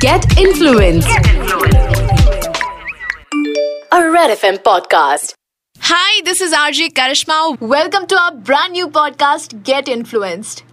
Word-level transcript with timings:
Get 0.00 0.38
influenced. 0.38 1.08
A 3.90 4.10
Red 4.10 4.36
FM 4.38 4.58
podcast. 4.62 5.34
Hi, 5.80 6.22
this 6.24 6.40
is 6.40 6.52
RJ 6.52 6.92
Karishma. 6.92 7.60
Welcome 7.60 8.06
to 8.06 8.16
our 8.16 8.34
brand 8.34 8.72
new 8.72 8.88
podcast, 8.88 9.62
Get 9.62 9.88
Influenced. 9.88 10.64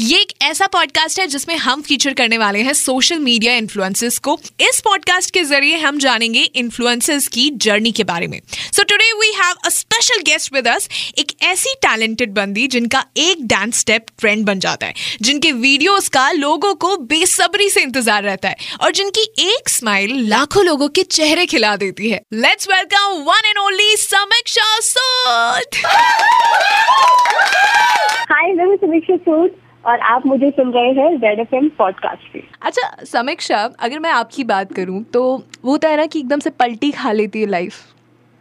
ये 0.00 0.18
एक 0.18 0.32
ऐसा 0.42 0.66
podcast 0.66 1.18
है 1.20 1.26
जिसमें 1.26 1.54
हम 1.56 1.80
feature 1.82 2.12
करने 2.14 2.36
वाले 2.38 2.60
हैं 2.62 2.72
सोशल 2.74 3.18
मीडिया 3.18 3.54
इन्फ्लुएंसेस 3.54 4.18
को। 4.18 4.38
इस 4.60 4.80
पॉडकास्ट 4.84 5.32
के 5.34 5.42
ज़रिए 5.44 5.76
हम 5.78 5.98
जानेंगे 5.98 6.42
इन्फ्लुएंसेस 6.56 7.26
की 7.28 7.48
जर्नी 7.64 7.92
के 7.92 8.04
बारे 8.04 8.26
में। 8.26 8.40
So 8.48 8.82
today 8.82 9.10
we 9.12 9.32
have 9.34 9.56
a 9.64 9.68
special 9.70 10.22
guest 10.26 10.52
with 10.54 10.68
us 10.68 10.88
एक 11.18 11.36
ऐसी 11.44 11.74
टैलेंटेड 11.82 12.32
बंदी 12.34 12.66
जिनका 12.68 13.04
एक 13.18 13.46
डांस 13.46 13.78
स्टेप 13.80 14.06
ट्रेंड 14.18 14.46
बन 14.46 14.60
जाता 14.60 14.86
है, 14.86 14.94
जिनके 15.22 15.52
वीडियोस 15.52 16.08
का 16.08 16.30
लोगों 16.32 16.74
को 16.76 16.96
बेसब्री 17.06 17.68
से 17.70 17.82
इंतज़ार 17.82 18.22
रहता 18.22 18.48
है 18.48 18.76
और 18.82 18.92
जिनकी 18.92 19.28
एक 19.48 19.68
स्माइल 19.68 20.28
लाखों 20.28 20.64
लोगों 20.64 20.88
के 20.88 21.02
चेहरे 21.10 21.46
खिला 21.46 21.76
देती 21.76 22.10
है। 22.10 22.22
Let's 22.34 22.68
welcome 22.68 23.22
one 23.24 23.48
and 23.48 23.58
only 23.58 23.96
Samiksha 23.98 24.76
Sood. 24.84 25.82
Hi 28.30 28.52
मैं 28.54 28.76
समीक्षा 28.76 29.16
सूद। 29.18 29.60
और 29.86 30.00
आप 30.00 30.26
मुझे 30.26 30.50
सुन 30.50 30.72
रहे 30.72 30.90
हैं 30.92 31.10
रेड 31.20 31.40
एफ़ 31.40 31.54
एम 31.54 31.68
पॉडकास्ट 31.78 32.32
पे। 32.32 32.42
अच्छा 32.62 33.04
समीक्षा 33.04 33.62
अगर 33.80 33.98
मैं 33.98 34.10
आपकी 34.10 34.44
बात 34.44 34.72
करूँ 34.72 35.02
तो 35.04 35.22
वो 35.64 35.70
होता 35.70 35.88
है 35.88 35.96
ना 35.96 36.06
कि 36.06 36.18
एकदम 36.18 36.38
से 36.38 36.50
पलटी 36.50 36.90
खा 36.90 37.12
लेती 37.12 37.40
है 37.40 37.46
लाइफ 37.46 37.74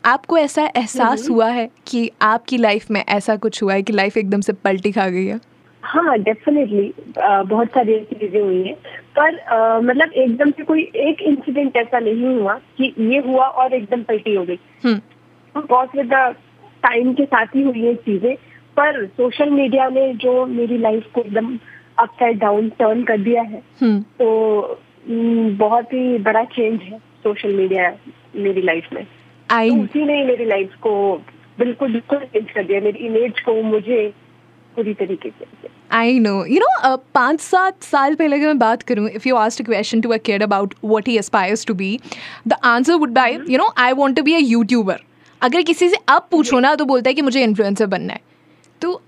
आपको 0.03 0.37
ऐसा 0.37 0.63
एहसास 0.65 1.27
हुआ 1.29 1.47
है 1.49 1.69
कि 1.87 2.09
आपकी 2.21 2.57
लाइफ 2.57 2.91
में 2.91 3.03
ऐसा 3.09 3.35
कुछ 3.35 3.61
हुआ 3.63 3.73
है 3.73 3.81
कि 3.83 3.93
लाइफ 3.93 4.17
एकदम 4.17 4.41
से 4.41 4.53
पलटी 4.53 4.91
खा 4.91 5.07
गई 5.09 5.25
है? 5.25 5.39
हाँ 5.83 6.17
डेफिनेटली 6.19 6.93
बहुत 7.17 7.67
सारी 7.67 7.93
ऐसी 7.93 8.15
चीज़ें 8.15 8.41
हुई 8.41 8.61
हैं। 8.63 8.75
पर 9.19 9.35
uh, 9.35 9.83
मतलब 9.83 10.11
एकदम 10.13 10.51
से 10.51 10.63
कोई 10.63 10.81
एक 10.81 11.21
इंसिडेंट 11.21 11.77
ऐसा 11.77 11.99
नहीं 11.99 12.35
हुआ 12.35 12.53
कि 12.77 12.93
ये 12.99 13.19
हुआ 13.19 13.45
और 13.45 13.73
एकदम 13.73 14.03
पलटी 14.03 14.35
हो 14.35 14.43
गई। 14.43 14.59
बहुत 15.55 15.95
विद 15.95 16.13
टाइम 16.83 17.13
के 17.13 17.25
साथ 17.25 17.55
ही 17.55 17.61
हुई 17.61 17.85
है 17.85 17.93
चीज़ें। 17.95 18.35
पर 18.77 19.05
सोशल 19.07 19.49
मीडिया 19.49 19.87
ने 19.89 20.13
जो 20.15 20.45
मेरी 20.45 20.77
लाइफ 20.77 21.07
को 21.13 21.21
एकदम 21.21 21.57
अपसाइड 21.99 22.39
डाउन 22.39 22.69
टर्न 22.79 23.03
कर 23.03 23.17
दिया 23.17 23.41
है 23.43 23.61
तो 24.19 24.79
बहुत 25.59 25.93
ही 25.93 26.17
बड़ा 26.17 26.43
चेंज 26.55 26.81
है 26.81 26.97
सोशल 27.23 27.53
मीडिया 27.55 27.91
मेरी 28.35 28.61
लाइफ 28.61 28.87
में। 28.93 29.05
आई 29.49 29.69
तो 29.69 29.81
उसी 29.83 30.05
ने 30.05 30.23
मेरी 30.25 30.45
लाइफ 30.45 30.75
को 30.81 30.93
बिल्कुल 31.59 31.91
बिल्कुल 31.91 32.19
चेंज 32.33 32.51
कर 32.51 32.63
दिया 32.63 32.81
मेरी 32.81 33.05
इमेज 33.05 33.39
को 33.39 33.61
मुझे 33.63 34.07
पूरी 34.75 34.93
तरीके 34.93 35.29
से 35.29 35.69
आई 35.91 36.19
नो 36.19 36.33
यू 36.45 36.59
नो 36.59 36.95
पाँच 37.15 37.41
सात 37.41 37.83
साल 37.83 38.15
पहले 38.15 38.35
अगर 38.35 38.47
मैं 38.47 38.59
बात 38.59 38.83
करूँ 38.83 39.09
if 39.09 39.27
you 39.27 39.35
asked 39.35 39.63
question 39.65 40.01
to 40.01 40.09
a 40.09 40.17
care 40.25 40.43
about 40.43 40.73
what 40.85 41.07
he 41.07 41.17
aspires 41.17 41.65
to 41.65 41.73
be 41.73 41.99
the 42.47 42.59
answer 42.65 42.93
would 42.93 43.13
by 43.13 43.39
you 43.49 43.57
know 43.57 43.71
I 43.77 43.93
want 43.93 44.17
to 44.17 44.23
be 44.23 44.33
a 44.33 44.39
YouTuber 44.39 45.01
अगर 45.41 45.61
किसी 45.61 45.89
से 45.89 45.97
अब 46.09 46.27
पूछो 46.31 46.59
ना 46.59 46.75
तो 46.75 46.85
बोलता 46.85 47.09
है 47.09 47.13
कि 47.13 47.21
मुझे 47.21 47.43
इन्फ्लुएंसर 47.43 47.85
बनना 47.85 48.13
है। 48.13 48.27
तो 48.81 49.01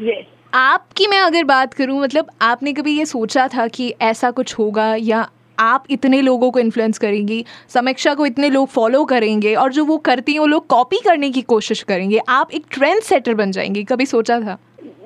yes. 0.00 0.24
आपकी 0.54 1.06
मैं 1.06 1.20
अगर 1.20 1.44
बात 1.44 1.74
करूँ 1.74 2.00
मतलब 2.00 2.30
आपने 2.42 2.72
कभी 2.72 2.98
ये 2.98 3.06
सोचा 3.06 3.46
था 3.48 3.66
कि 3.68 3.94
ऐसा 4.02 4.30
कुछ 4.30 4.58
होगा 4.58 4.94
या 4.94 5.26
आप 5.58 5.84
इतने 5.90 6.20
लोगों 6.22 6.50
को 6.50 6.58
इन्फ्लुएंस 6.58 6.98
करेंगी 6.98 7.44
समीक्षा 7.68 8.14
को 8.14 8.26
इतने 8.26 8.50
लोग 8.50 8.68
फॉलो 8.68 9.04
करेंगे 9.04 9.54
और 9.54 9.72
जो 9.72 9.84
वो 9.84 9.96
करती 9.98 10.32
हैं 10.32 10.40
वो 10.40 10.46
लोग 10.46 10.66
कॉपी 10.66 11.00
करने 11.04 11.30
की 11.30 11.42
कोशिश 11.42 11.82
करेंगे। 11.82 12.20
आप 12.28 12.52
एक 12.52 12.64
ट्रेंड 12.70 13.02
सेटर 13.02 13.34
बन 13.34 13.50
जाएँगे 13.50 13.82
कभी 13.84 14.06
सोचा 14.06 14.40
था? 14.40 14.58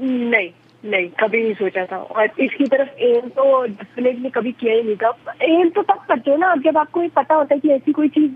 नहीं 0.03 0.49
नहीं 0.85 1.09
कभी 1.21 1.43
नहीं 1.43 1.55
सोचा 1.55 1.85
था। 1.85 1.97
और 1.97 2.31
इसकी 2.41 2.65
तरफ़ 2.65 3.01
एम 3.03 3.29
तो 3.29 3.63
डेफिनेटली 3.67 4.31
कभी 4.31 4.53
किया 4.53 4.75
ही 4.75 4.83
नहीं 4.83 4.97
था। 4.97 5.35
एम 5.43 5.69
तो 5.69 5.83
तब 5.83 6.05
करते 6.09 6.31
हो 6.31 6.37
ना 6.37 6.55
जब 6.65 6.79
आपको 6.79 7.03
ये 7.03 7.09
पता 7.09 7.35
होता 7.35 7.55
है 7.55 7.61
कि 7.61 7.69
ऐसी 7.69 7.93
कोई 7.93 8.09
चीज़ 8.09 8.31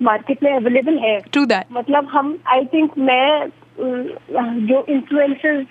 मार्केट 0.00 0.42
में 0.42 0.52
अवेलेबल 0.52 0.98
है। 0.98 1.18
ट्रू 1.32 1.44
दैट 1.44 1.66
मतलब 1.72 2.08
हम 2.12 2.38
आई 2.46 2.64
थिंक 2.64 2.98
मैं 2.98 3.48
जो 3.78 4.84
इन्फ्लुएंसर्स 4.88 5.66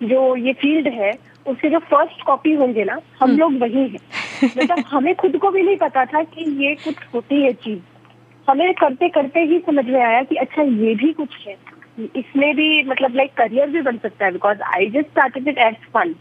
जो 0.00 0.36
ये 0.36 0.52
फ़ील्ड 0.52 0.88
है 0.88 1.12
उसके 1.46 1.68
जो 1.68 1.78
फ़र्स्ट 1.78 2.22
कॉपी 2.22 2.52
होंगे 2.54 2.84
ना 2.84 2.92
हम 2.92 3.00
हम्म। 3.20 3.38
लोग 3.38 3.58
वही 3.58 3.88
हैं। 3.88 4.00
मतलब 4.44 4.78
हमें 4.86 5.14
खुद 5.14 5.36
को 5.36 5.50
भी 5.50 5.62
नहीं 5.62 5.76
पता 5.76 6.04
था 6.04 6.22
कि 6.22 6.44
ये 6.64 6.74
कुछ 6.74 6.96
होती 7.14 7.42
है 7.42 7.52
चीज़। 7.52 7.80
हमें 8.48 8.72
करते 8.74 9.08
करते 9.08 9.40
ही 9.40 9.58
समझ 9.58 9.84
में 9.84 10.00
आया 10.02 10.22
कि 10.22 10.36
अच्छा 10.36 10.62
ये 10.62 10.94
भी 10.94 11.12
कुछ 11.12 11.36
है। 11.46 11.56
इसमें 12.16 12.54
भी 12.56 12.84
मतलब 12.84 13.14
लाइक 13.14 13.32
करियर 13.34 13.70
भी 13.70 13.80
बन 13.82 13.98
सकता 13.98 14.24
है 14.24 14.32
because 14.32 14.62
I 14.74 14.86
just 14.86 15.10
started 15.10 15.48
it 15.48 15.58
as 15.58 15.74
fun 15.94 16.14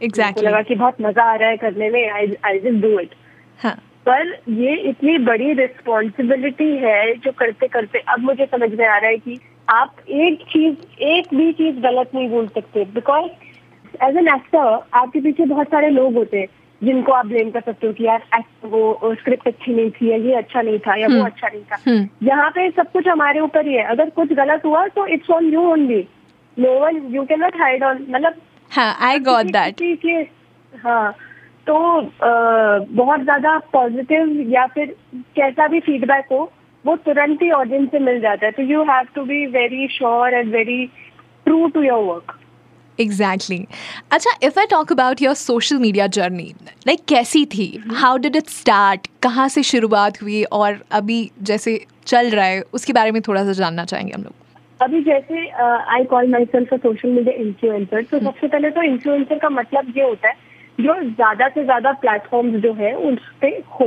exactly 0.00 0.46
लगा 0.46 0.62
कि 0.62 0.74
बहुत 0.74 1.00
मज़ा 1.00 1.22
आ 1.22 1.34
रहा 1.34 1.48
है 1.48 1.56
करने 1.56 1.90
में 1.90 2.10
आई 2.10 2.26
जस्ट 2.26 2.80
डू 2.82 2.98
इट 2.98 3.14
हाँ। 3.58 3.74
पर 4.06 4.28
ये 4.48 4.76
इतनी 4.88 5.18
बड़ी 5.18 5.52
रिस्पॉन्सिबिलिटी 5.52 6.70
है 6.76 7.14
जो 7.14 7.32
करते 7.32 7.68
करते 7.68 7.98
अब 8.08 8.20
मुझे 8.20 8.46
समझ 8.46 8.70
में 8.70 8.86
आ 8.86 8.96
रहा 8.98 9.10
है 9.10 9.16
कि 9.16 9.38
आप 9.68 9.96
एक 10.08 10.42
चीज़ 10.42 11.02
एक 11.02 11.34
भी 11.34 11.52
चीज़ 11.52 11.80
गलत 11.80 12.10
नहीं 12.14 12.28
बोल 12.30 12.46
सकते। 12.48 12.84
बिकॉज़ 12.84 13.30
एज 14.04 14.16
एन 14.16 14.28
एक्टर 14.28 14.78
आपके 14.94 15.20
पीछे 15.20 15.44
बहुत 15.44 15.66
सारे 15.66 15.90
लोग 15.90 16.14
होते 16.14 16.38
हैं 16.38 16.46
जिनको 16.82 17.12
आप 17.12 17.26
ब्लेम 17.26 17.50
कर 17.50 17.60
सकते 17.60 17.86
हो 17.86 17.92
कि 17.92 18.04
यार 18.04 18.22
वो 18.64 19.14
स्क्रिप्ट 19.14 19.46
अच्छी 19.48 19.74
नहीं 19.74 19.90
थी 19.90 20.10
या 20.10 20.16
ये 20.16 20.34
अच्छा 20.34 20.62
नहीं 20.62 20.78
था 20.78 20.96
या 20.96 21.06
वो 21.06 21.14
हम्म। 21.14 21.26
अच्छा 21.26 21.48
नहीं 21.48 21.62
था। 21.62 21.78
हम्म। 21.86 22.26
यहाँ 22.26 22.50
पे 22.50 22.70
सब 22.70 22.90
कुछ 22.92 23.08
हमारे 23.08 23.40
ऊपर 23.40 23.66
ही 23.66 23.74
है। 23.74 23.84
अगर 23.84 24.10
कुछ 24.10 24.32
गलत 24.32 24.64
हुआ 24.64 24.86
तो 24.86 25.06
it's 25.06 25.30
on 25.30 25.52
you 25.52 25.60
only 25.60 26.08
no 26.58 26.78
one 26.80 27.06
you 27.14 27.24
can 27.24 27.40
not 27.40 27.56
hide 27.56 27.84
on 27.84 28.06
मतलब 28.10 28.34
हाँ 28.70 28.96
आई 29.00 29.18
गॉट 29.18 29.46
दैट 29.46 29.82
हाँ 30.84 31.14
तो 31.66 31.76
बहुत 32.94 33.20
ज़्यादा 33.20 33.58
पॉजिटिव 33.72 34.44
या 34.50 34.66
फिर 34.66 34.94
कैसा 35.36 35.66
भी 35.68 35.80
फीडबैक 35.80 36.24
हो 36.32 36.52
वो 36.86 36.96
तुरंत 37.04 37.42
ही 37.42 37.50
ऑडियंस 37.52 37.90
से 37.90 37.98
मिल 38.00 38.20
जाता 38.20 38.46
है। 38.46 38.52
तो 38.52 38.62
you 38.64 38.82
have 38.84 39.06
to 39.14 39.24
be 39.24 39.46
very 39.52 39.88
sure 39.92 40.34
and 40.34 40.52
very 40.52 40.84
true 41.46 41.66
to 41.68 41.82
your 41.82 42.04
work 42.04 42.38
exactly 42.98 43.66
अच्छा 44.12 44.30
if 44.46 44.58
I 44.60 44.66
talk 44.66 44.92
about 44.92 45.22
your 45.22 45.34
social 45.36 45.78
media 45.78 46.06
journey 46.08 46.52
like 46.86 47.04
कैसी 47.08 47.44
थी? 47.46 47.66
हाउ 47.94 48.16
डिड 48.18 48.36
इट 48.36 48.48
स्टार्ट 48.50 49.06
कहाँ 49.22 49.48
से 49.48 49.62
शुरुआत 49.64 50.22
हुई? 50.22 50.42
और 50.44 50.78
अभी 50.92 51.30
जैसे 51.42 51.78
चल 52.06 52.30
रहा 52.30 52.44
है 52.44 52.62
उसके 52.74 52.92
बारे 52.92 53.10
में 53.10 53.20
थोड़ा 53.28 53.44
सा 53.44 53.52
जानना 53.54 53.84
चाहेंगे 53.84 54.12
हम 54.12 54.22
लोग। 54.22 54.32
अभी 54.80 55.00
जैसे 55.02 55.46
I 55.48 56.04
call 56.04 56.30
myself 56.46 56.74
social 56.76 57.08
media 57.10 57.34
influencer 57.42 58.02
तो 58.04 58.18
सबसे 58.20 58.48
पहले 58.48 58.70
तो 58.70 58.82
इन्फ्लुएंसर 58.84 59.38
का 59.38 59.48
मतलब 59.50 59.92
ये 59.96 60.02
होता 60.04 60.28
है 60.28 60.34
जो 60.80 60.94
ज़्यादा 61.02 61.48
से 61.48 61.64
ज़्यादा 61.64 61.92
प्लेटफॉर्म 62.00 62.50
जो 62.60 62.72
है 62.74 62.94
उस 63.10 63.28
पर 63.42 63.62
हो। 63.70 63.86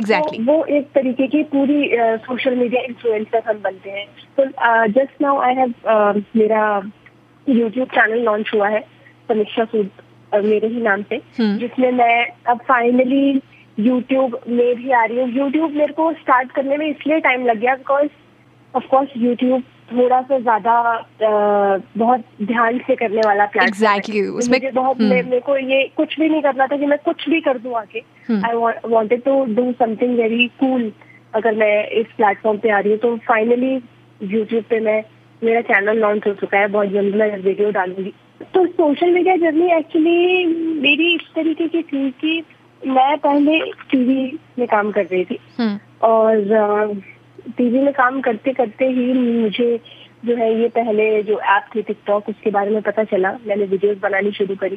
एग्जैक्टली 0.00 0.38
तो 0.38 0.52
वो 0.52 0.64
एक 0.76 0.86
तरीके 0.94 1.26
की 1.28 1.42
पूरी 1.52 1.80
सोशल 2.26 2.54
मीडिया 2.56 2.82
इन्फ्लुएंसर 2.82 3.42
हम 3.46 3.60
बनते 3.62 3.90
हैं। 3.90 4.06
तो 4.36 4.44
जस्ट 4.92 5.22
नाउ 5.22 5.40
आई 5.40 5.54
हैव 5.54 6.22
मेरा 6.36 6.62
यूट्यूब 7.46 7.88
चैनल 7.90 8.22
लॉन्च 8.24 8.50
हुआ 8.54 8.68
है 8.68 8.80
समीक्षा 9.28 9.64
सूद 9.64 9.90
मेरे 10.44 10.68
ही 10.68 10.80
नाम 10.82 11.02
से 11.02 11.16
हम्म। 11.38 11.56
जिसमें 11.58 11.90
मैं 11.92 12.26
अब 12.48 12.58
फाइनली 12.68 13.40
यूट्यूब 13.78 14.38
में 14.48 14.74
भी 14.76 14.90
आ 14.92 15.04
रही 15.04 15.18
हूँ। 15.18 15.28
यूट्यूब 15.32 15.72
मेरे 15.72 15.92
को 15.92 16.12
स्टार्ट 16.12 16.52
करने 16.52 16.76
में 16.76 16.86
इसलिए 16.86 17.20
टाइम 17.20 17.46
लग 17.46 17.58
गया 17.60 17.74
बिकॉज़ 17.76 18.08
ऑफकोर्स 18.74 19.10
यूट्यूब 19.16 19.62
थोड़ा 19.96 20.22
सा 20.22 20.38
ज़्यादा 20.38 20.74
बहुत 21.96 22.20
ध्यान 22.42 22.78
से 22.78 22.96
करने 22.96 23.20
वाला 23.26 23.46
प्लेटफॉर्म 23.46 23.94
Exactly, 23.94 24.26
उसमें- 24.28 24.62
मुझे 24.62 24.72
बहुत 24.74 25.00
हम्म। 25.00 25.10
मे- 25.10 25.24
मेरे 25.24 25.40
को 25.40 25.56
ये 25.56 25.90
कुछ 25.96 26.20
भी 26.20 26.28
नहीं 26.28 26.42
करना 26.42 26.66
था 26.66 26.76
कि 26.76 26.86
मैं 26.86 26.98
कुछ 27.04 27.28
भी 27.28 27.40
कर 27.40 27.58
दूँ 27.58 27.74
आके। 27.74 27.98
I 28.34 28.54
wanted 28.88 29.22
to 29.22 29.44
do 29.44 29.72
something 29.72 30.16
very 30.16 30.48
cool 30.48 30.92
अगर 31.34 31.54
मैं 31.54 31.88
इस 31.88 32.06
प्लेटफॉर्म 32.06 32.58
पे 32.58 32.70
आ 32.70 32.78
रही 32.78 32.90
हूँ 32.90 32.98
तो 32.98 33.16
फाइनली 33.16 33.80
यूट्यूब 34.22 34.64
पे 34.64 34.80
मैं 34.80 35.04
मेरा 35.44 35.60
चैनल 35.60 35.98
लॉन्च 35.98 36.26
हो 36.26 36.32
चुका 36.34 36.58
है। 36.58 36.68
बहुत 36.68 36.88
जल्द 36.88 37.14
मैं 37.14 37.38
वीडियो 37.38 37.70
डालूँगी। 37.70 38.12
तो 38.54 38.66
सोशल 38.66 39.10
मीडिया 39.10 39.36
जर्नी 39.36 39.72
एक्चुअली 39.72 40.46
मेरी 40.80 41.14
इस 41.14 41.20
तरीके 41.36 41.68
की 41.68 41.82
थी 41.82 42.10
कि 42.10 42.42
मैं 42.86 43.16
पहले 43.18 43.60
टीवी 43.60 44.38
में 44.58 44.68
काम 44.68 44.90
कर 44.90 45.04
रही 45.04 45.24
थी। 45.24 45.38
हम्म। 45.58 45.78
और 46.02 46.36
टीवी 47.48 47.80
में 47.80 47.92
काम 47.92 48.20
करते 48.20 48.52
करते 48.52 48.84
ही 48.84 49.12
मुझे 49.12 49.80
जो 50.24 50.36
है 50.36 50.60
ये 50.60 50.68
पहले 50.68 51.22
जो 51.22 51.38
ऐप 51.40 51.64
थी 51.74 51.82
टिकटॉक 51.82 52.28
उसके 52.28 52.50
बारे 52.50 52.70
में 52.70 52.82
पता 52.82 53.04
चला। 53.04 53.38
मैंने 53.46 53.64
वीडियोस 53.64 53.98
बनानी 53.98 54.32
शुरू 54.32 54.54
करी। 54.54 54.76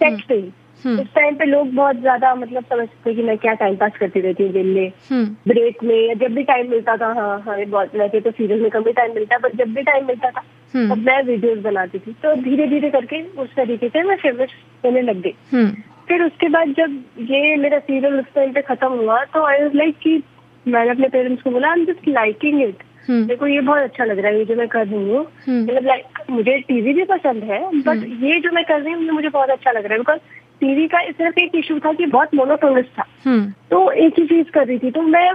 टेक्स्ट 0.00 0.28
पे। 0.28 0.34
ही 0.34 0.52
हम्म। 0.84 1.00
उस 1.00 1.06
टाइम 1.14 1.34
पे 1.34 1.44
लोग 1.44 1.74
बहुत 1.74 1.96
ज़्यादा 1.96 2.34
मतलब 2.34 2.64
समझते 2.64 3.14
कि 3.14 3.22
मैं 3.22 3.38
क्या 3.38 3.54
टाइम 3.54 3.76
पास 3.76 3.92
करती 4.00 4.20
रहती 4.20 4.42
हूँ 4.42 4.52
दिन 4.52 4.66
में। 4.66 4.92
हम्म। 5.10 5.24
ब्रेक 5.48 5.84
में 5.84 6.08
या 6.08 6.14
जब 6.14 6.34
भी 6.34 6.42
टाइम 6.42 6.70
मिलता 6.70 6.96
था 6.96 7.06
हाँ 7.06 7.42
हाँ 7.46 7.64
बहुत 7.64 7.94
वैसे 7.94 8.20
तो 8.20 8.30
सीरियल 8.30 8.60
में 8.60 8.70
कम 8.70 8.84
ही 8.86 8.92
टाइम 8.92 9.14
मिलता 9.14 9.38
पर 9.38 9.52
जब 9.54 9.74
भी 9.74 9.82
टाइम 9.82 10.06
मिलता 10.06 10.30
था 10.30 10.42
हम्म। 10.74 10.94
तब 10.94 10.98
मैं 10.98 11.22
वीडियोस 11.22 11.58
बनाती 11.58 11.98
थी। 11.98 12.12
तो 12.12 12.34
धीरे 12.34 12.66
धीरे 12.66 12.90
करके 12.90 13.22
उस 13.22 13.54
तरीके 13.54 13.88
से 13.88 14.02
मैं 14.02 14.16
फ़ेमस 14.16 14.48
होने 14.84 15.02
लग 15.02 15.20
गई। 15.20 15.34
हम्म। 15.52 15.70
फिर 16.08 16.22
उसके 16.22 16.48
बाद 16.48 16.68
जब 16.68 17.04
ये 17.18 17.56
मेरा 17.56 17.78
सीरियल 17.78 18.18
उस 18.20 18.26
टाइम 18.34 18.52
पे 18.52 18.62
खत्म 18.62 18.88
हुआ 18.88 19.24
तो 19.24 19.44
आई 19.44 19.62
वाज 19.62 19.74
लाइक 19.74 19.98
कि 19.98 20.22
मैंने 20.66 20.90
अपने 20.90 21.08
पेरेंट्स 21.08 21.42
को 21.42 21.50
बोला 21.50 21.70
I 21.70 21.80
am 21.80 21.84
just 21.86 22.08
liking 22.08 22.62
it 22.62 22.82
देखो 23.10 23.46
ये 23.46 23.60
बहुत 23.60 23.82
अच्छा 23.82 24.04
लग 24.04 24.18
रहा 24.18 24.30
है 24.30 24.38
ये 24.38 24.44
जो 24.44 24.54
मैं 24.56 24.66
कर 24.68 24.86
रही 24.86 25.08
हूँ। 25.08 25.24
हम्म। 25.46 25.62
मतलब 25.62 25.86
लाइक 25.86 26.20
मुझे 26.30 26.58
टीवी 26.68 26.92
भी 26.94 27.04
पसंद 27.04 27.44
है 27.44 27.60
बट 27.78 28.04
ये 28.24 28.38
जो 28.40 28.50
मैं 28.54 28.64
कर 28.64 28.80
रही 28.80 28.92
हूँ 28.92 29.12
मुझे 29.12 29.28
बहुत 29.28 29.50
अच्छा 29.50 29.70
लग 29.70 29.84
रहा 29.84 29.92
है 29.92 29.98
बिकॉज़ 29.98 30.18
टीवी 30.60 30.86
का 30.88 31.00
सिर्फ़ 31.10 31.38
एक 31.40 31.54
इशू 31.56 31.78
था 31.78 31.92
कि 31.92 32.06
बहुत 32.06 32.34
मोनोटोनस 32.34 32.84
था। 32.98 33.04
हम्म। 33.24 33.50
तो 33.70 33.90
एक 34.04 34.18
ही 34.18 34.26
चीज़ 34.26 34.50
कर 34.54 34.66
रही 34.66 34.78
थी 34.78 34.90
तो 34.90 35.02
मैं 35.04 35.32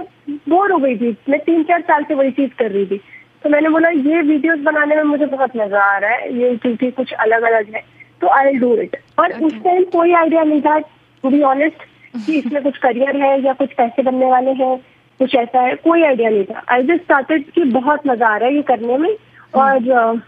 बोर 0.48 0.72
हो 0.72 0.78
गई 0.78 0.96
थी। 0.96 1.16
मैं 1.28 1.40
तीन 1.40 1.62
चार 1.64 1.80
साल 1.82 2.04
से 2.04 2.14
वही 2.14 2.30
चीज़ 2.32 2.50
कर 2.58 2.70
रही 2.70 2.86
थी। 2.86 3.00
तो 3.42 3.50
मैंने 3.50 3.68
बोला 3.68 3.88
ये 3.88 4.22
वीडियोस 4.22 4.58
बनाने 4.60 4.96
में 4.96 5.02
मुझे 5.04 5.26
बहुत 5.26 5.56
मज़ा 5.56 5.82
आ 5.84 5.96
रहा 5.98 6.10
है 6.12 6.34
ये 6.38 6.56
क्योंकि 6.56 6.90
कुछ 6.92 7.12
अलग 7.14 7.42
अलग 7.44 7.74
है 7.74 7.82
तो 8.20 8.28
आई 8.36 8.52
डू 8.54 8.74
इट 8.76 8.96
और 9.18 9.32
उस 9.44 9.62
टाइम 9.64 9.84
कोई 9.92 10.12
आइडिया 10.14 10.42
नहीं 10.44 10.60
था 10.62 10.78
टू 10.78 11.30
बी 11.30 11.42
ऑनेस्ट 11.44 11.82
कि 12.16 12.38
इसमें 12.38 12.62
कुछ 12.62 12.78
करियर 12.78 13.16
है 13.22 13.40
या 13.44 13.52
कुछ 13.54 13.72
पैसे 13.72 14.02
बनने 14.02 14.30
वाले 14.30 14.50
हैं। 14.62 14.76
कुछ 15.20 15.34
ऐसा 15.34 15.60
है 15.60 15.74
कोई 15.76 16.02
आइडिया 16.02 16.30
नहीं 16.30 16.44
था। 16.44 16.62
आई 16.70 16.82
जस्ट 16.82 17.02
स्टार्टेड 17.02 17.50
कि 17.50 17.64
बहुत 17.72 18.06
मज़ा 18.06 18.28
आ 18.28 18.36
रहा 18.36 18.48
है 18.48 18.54
ये 18.54 18.62
करने 18.62 18.96
में 18.98 19.10
और 19.54 20.20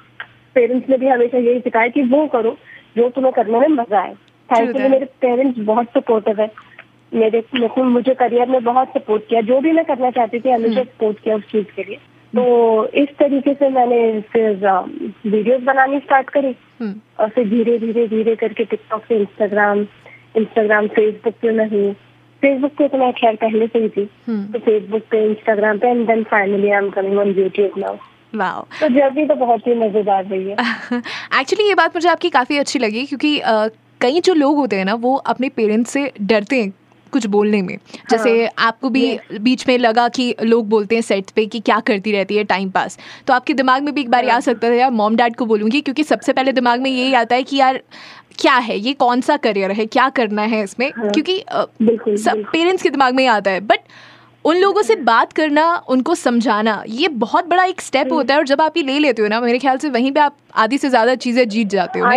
पेरेंट्स 0.57 0.89
ने 0.91 0.97
भी 0.97 1.09
हमेशा 1.09 1.39
यही 1.39 1.61
सिखाया 1.61 1.89
कि 1.89 2.03
वो 2.05 2.27
करो 2.27 2.57
जो 2.97 3.09
तुम्हें 3.09 3.33
करने 3.33 3.59
में 3.59 3.69
मज़ा 3.69 4.01
आए। 4.01 4.15
थैंकफुली. 4.49 4.89
मेरे 4.89 5.07
पेरेंट्स 5.21 5.59
बहुत 5.61 5.87
सपोर्टिव 5.97 6.41
है। 6.41 6.51
मेरे 7.13 7.43
मुझे 7.79 8.15
करियर 8.15 8.49
में 8.49 8.63
बहुत 8.65 8.89
सपोर्ट 8.89 9.29
किया। 9.29 9.41
जो 9.43 9.61
भी 9.61 9.73
मैं 9.73 9.85
करना 9.85 10.11
चाहती 10.11 10.41
थी 10.41 10.51
हमेशा 10.51 10.83
सपोर्ट 10.83 11.21
किया 11.21 11.37
उस 11.37 11.45
चीज़ 11.53 11.67
के 11.77 11.83
लिए। 11.83 11.97
तो 12.33 12.45
इस 12.95 13.09
तरीके 13.19 13.55
से 13.55 13.69
मैंने 13.69 14.01
फिर 14.33 14.67
वीडियोस 15.27 15.63
बनानी 15.63 15.99
स्टार्ट 15.99 16.31
करी। 16.31 16.55
हम्म। 16.81 16.95
और 17.21 17.29
फिर 17.29 17.49
धीरे 17.49 17.79
धीरे 17.79 18.07
धीरे 18.09 18.35
करके 18.37 18.65
टिकटॉक 18.65 19.05
से 19.05 19.17
इंस्टाग्राम 19.17 19.87
इंस्टाग्राम 20.37 20.87
फेसबुक 20.89 21.35
पे 21.43 21.53
मैं 21.53 21.69
हूँ। 21.71 21.95
फेसबुक 22.43 22.73
पे 22.79 22.89
तो 22.89 22.99
मैं 22.99 23.13
खैर 23.13 23.37
पहले 23.37 23.67
से 23.67 23.79
ही 23.79 23.89
थी। 23.89 24.09
हम्म। 24.27 24.53
तो 24.53 24.59
फेसबुक 24.59 25.03
पे 25.11 25.25
इंस्टाग्राम 25.25 25.79
पे 25.79 25.89
and 25.89 26.07
then 26.07 26.23
finally 26.31 26.71
I 26.71 26.79
am 26.79 26.91
coming 26.91 27.19
on 27.19 27.35
YouTube 27.39 27.79
now 27.79 27.97
wow 28.35 28.63
तो 28.81 28.89
जर्नी 28.95 29.25
तो 29.27 29.35
बहुत 29.37 29.67
ही 29.67 29.75
मज़ेदार 29.75 30.25
रही 30.25 30.49
है। 30.49 30.57
एक्चुअली 31.41 31.69
ये 31.69 31.75
बात 31.75 31.97
मुझे 31.97 32.09
आपकी 32.09 32.31
काफ़ी 32.31 32.59
अच्छी 32.59 32.79
लगी 32.79 33.05
क्योंकि 33.07 33.39
अ, 33.39 33.69
कई 34.01 34.21
जो 34.21 34.35
लोग 34.35 34.57
होते 34.57 34.77
हैं 34.77 34.85
ना 34.85 34.95
वो 35.07 35.15
अपने 35.27 35.49
पेरेंट्स 35.49 35.91
से 35.91 36.11
डरते 36.23 36.61
हैं 36.63 36.73
कुछ 37.13 37.27
बोलने 37.27 37.61
में। 37.63 37.77
जैसे 38.11 38.47
आपको 38.47 38.89
भी 38.91 39.19
बीच 39.41 39.67
में 39.69 39.77
लगा 39.79 40.07
कि 40.09 40.35
लोग 40.43 40.69
बोलते 40.69 40.95
हैं 40.95 41.03
सेट 41.03 41.31
पे 41.37 41.45
कि 41.47 41.61
क्या 41.61 41.79
करती 41.81 42.13
रहती 42.13 42.37
है 42.37 42.45
टाइम 42.45 42.71
पास 42.71 42.99
तो 43.27 43.33
आपके 43.35 43.55
दिमाग 43.55 43.83
में 43.83 43.93
भी 43.95 44.01
एक 44.01 44.11
बार 44.11 44.25
हाँ, 44.25 44.37
आ 44.37 44.41
सकता 44.41 44.69
था 44.71 44.75
यार 44.75 44.91
मॉम 44.91 45.17
डैड 45.17 45.37
को 45.37 45.47
बोलूँगी? 45.47 45.81
क्योंकि 45.81 46.05
सबसे 46.05 46.33
पहले 46.33 46.53
दिमाग 46.53 46.81
में 46.81 46.91
यही 46.91 47.15
आता 47.15 47.35
है 47.35 47.43
कि 47.43 47.57
यार 47.57 47.81
क्या 48.39 48.55
है? 48.57 48.79
ये 48.79 48.93
कौन 48.95 49.21
सा 49.21 49.37
करियर 49.39 49.71
है? 49.73 49.87
क्या 49.89 50.09
करना 50.11 50.43
है 50.45 50.63
इसमें? 50.63 50.91
हाँ, 50.97 51.11
क्योंकि 51.11 51.43
पेरेंट्स 51.83 52.83
के 52.83 52.91
दिमाग 52.91 53.15
में 53.15 53.23
ही 53.23 53.29
आता 53.31 53.51
है 53.51 53.61
बट 53.63 53.81
उन 54.45 54.57
लोगों 54.57 54.83
से 54.83 54.95
बात 55.05 55.33
करना 55.33 55.65
उनको 55.89 56.15
समझाना 56.15 56.83
ये 56.89 57.09
बहुत 57.23 57.47
बड़ा 57.49 57.65
एक 57.65 57.81
स्टेप 57.81 58.13
होता 58.13 58.35
है 58.35 58.41
और 58.41 58.47
जब 58.47 58.61
आप 58.61 58.77
ये 58.77 58.83
ले 58.83 58.99
लेते 58.99 59.23
हो 59.23 59.29
ना 59.29 59.41
मेरे 59.41 59.59
ख्याल 59.59 59.79
से 59.79 59.89
वहीं 59.91 60.13
पे 60.13 60.21
आप 60.21 60.37
आधी 60.57 60.79
से 60.79 60.89
ज़्यादा 60.89 61.15
चीज़ें 61.17 61.49
जीत 61.49 61.69
जाते 61.69 61.99
हो 61.99 62.11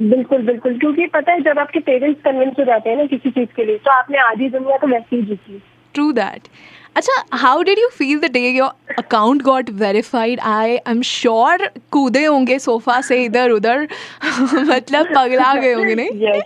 बिल्कुल 0.00 0.42
बिल्कुल। 0.42 0.78
क्योंकि 0.78 1.06
पता 1.14 1.32
है 1.32 1.40
जब 1.42 1.58
आपके 1.58 1.80
पेरेंट्स 1.80 2.20
कन्विंस 2.24 2.54
हो 2.58 2.64
जाते 2.64 2.90
हैं 2.90 2.96
ना 2.96 3.04
किसी 3.06 3.30
चीज़ 3.30 3.48
के 3.56 3.64
लिए 3.64 3.78
तो 3.78 3.90
आपने 3.90 4.18
आधी 4.20 4.48
दुनिया 4.48 4.76
तो 4.76 4.86
वैसे 4.86 5.16
ही 5.16 5.22
जीती। 5.22 5.62
ट्रू 5.94 6.10
दैट 6.12 6.48
अच्छा 6.98 7.36
how 7.38 7.62
did 7.62 7.78
you 7.78 7.88
feel 7.88 8.18
the 8.18 8.30
day 8.32 8.48
your 8.48 8.94
account 8.98 9.42
got 9.42 9.70
verified 9.70 10.40
I 10.40 10.70
I 10.70 10.92
am 10.92 11.02
sure 11.02 11.66
कूदे 11.90 12.24
होंगे 12.24 12.58
सोफा 12.58 13.00
से 13.00 13.24
इधर 13.24 13.50
उधर। 13.50 13.82
मतलब 14.54 15.06
पगला 15.16 15.54
गए 15.54 15.72
होंगे 15.72 15.94
नहीं? 15.94 16.10
Yes. 16.10 16.42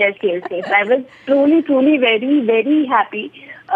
Yes 0.00 0.24
yes 0.24 0.48
yes. 0.52 0.72
I 0.78 0.82
was 0.88 1.04
truly 1.28 1.60
truly 1.68 1.96
very 1.98 2.40
very 2.50 2.78
happy 2.86 3.22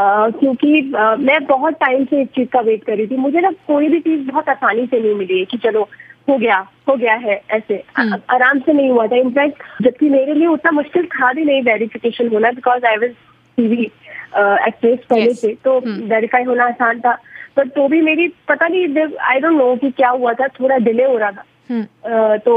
uh, 0.01 0.39
क्योंकि 0.39 0.93
uh, 0.93 1.19
मैं 1.19 1.45
बहुत 1.47 1.75
टाइम 1.75 2.05
से 2.05 2.23
इस 2.23 2.29
चीज़ 2.29 2.49
का 2.49 2.61
वेट 2.61 2.85
कर 2.85 2.97
रही 2.97 3.07
थी। 3.07 3.17
मुझे 3.17 3.41
ना 3.41 3.51
कोई 3.51 3.89
भी 3.89 4.01
चीज़ 4.01 4.21
बहुत 4.31 4.49
आसानी 4.49 4.87
से 4.87 5.01
नहीं 5.01 5.15
मिली 5.15 5.39
है 5.39 5.45
कि 5.45 5.59
चलो 5.59 5.89
हो 6.29 6.39
गया 6.39 6.59
हो 6.89 6.97
गया 6.97 7.15
है 7.15 7.41
ऐसे। 7.51 7.83
आ- 7.99 8.35
आराम 8.35 8.59
से 8.59 8.73
नहीं 8.73 8.91
हुआ 8.91 9.07
था। 9.07 9.17
इनफैक्ट 9.17 9.63
जबकि 9.83 10.09
मेरे 10.09 10.35
लिए 10.35 10.47
उतना 10.47 10.71
मुश्किल 10.71 11.07
था 11.07 11.33
भी 11.33 11.45
नहीं 11.45 11.63
वेरिफिकेशन 11.63 12.29
होना 12.29 12.51
because 12.51 12.87
I 12.87 12.97
was 12.97 13.11
TV 13.59 13.91
actress 14.37 14.99
पहले 15.11 15.33
से 15.35 15.55
तो 15.65 15.79
वेरीफाई 16.09 16.45
होना 16.45 16.65
आसान 16.67 17.01
था। 17.01 17.17
पर 17.57 17.69
तो 17.69 17.89
भी 17.89 18.01
मेरी 18.03 18.27
पता 18.49 18.69
नहीं 18.69 19.07
आई 19.25 19.41
डोंट 19.41 19.59
नो 19.59 19.75
कि 19.77 19.91
क्या 19.91 20.09
हुआ 20.11 20.33
था 20.33 20.49
थोड़ा 20.61 20.77
डिले 20.79 21.05
हो 21.05 21.17
रहा 21.19 21.31
था। 21.31 21.45
हम्म, 21.71 22.37
तो 22.39 22.55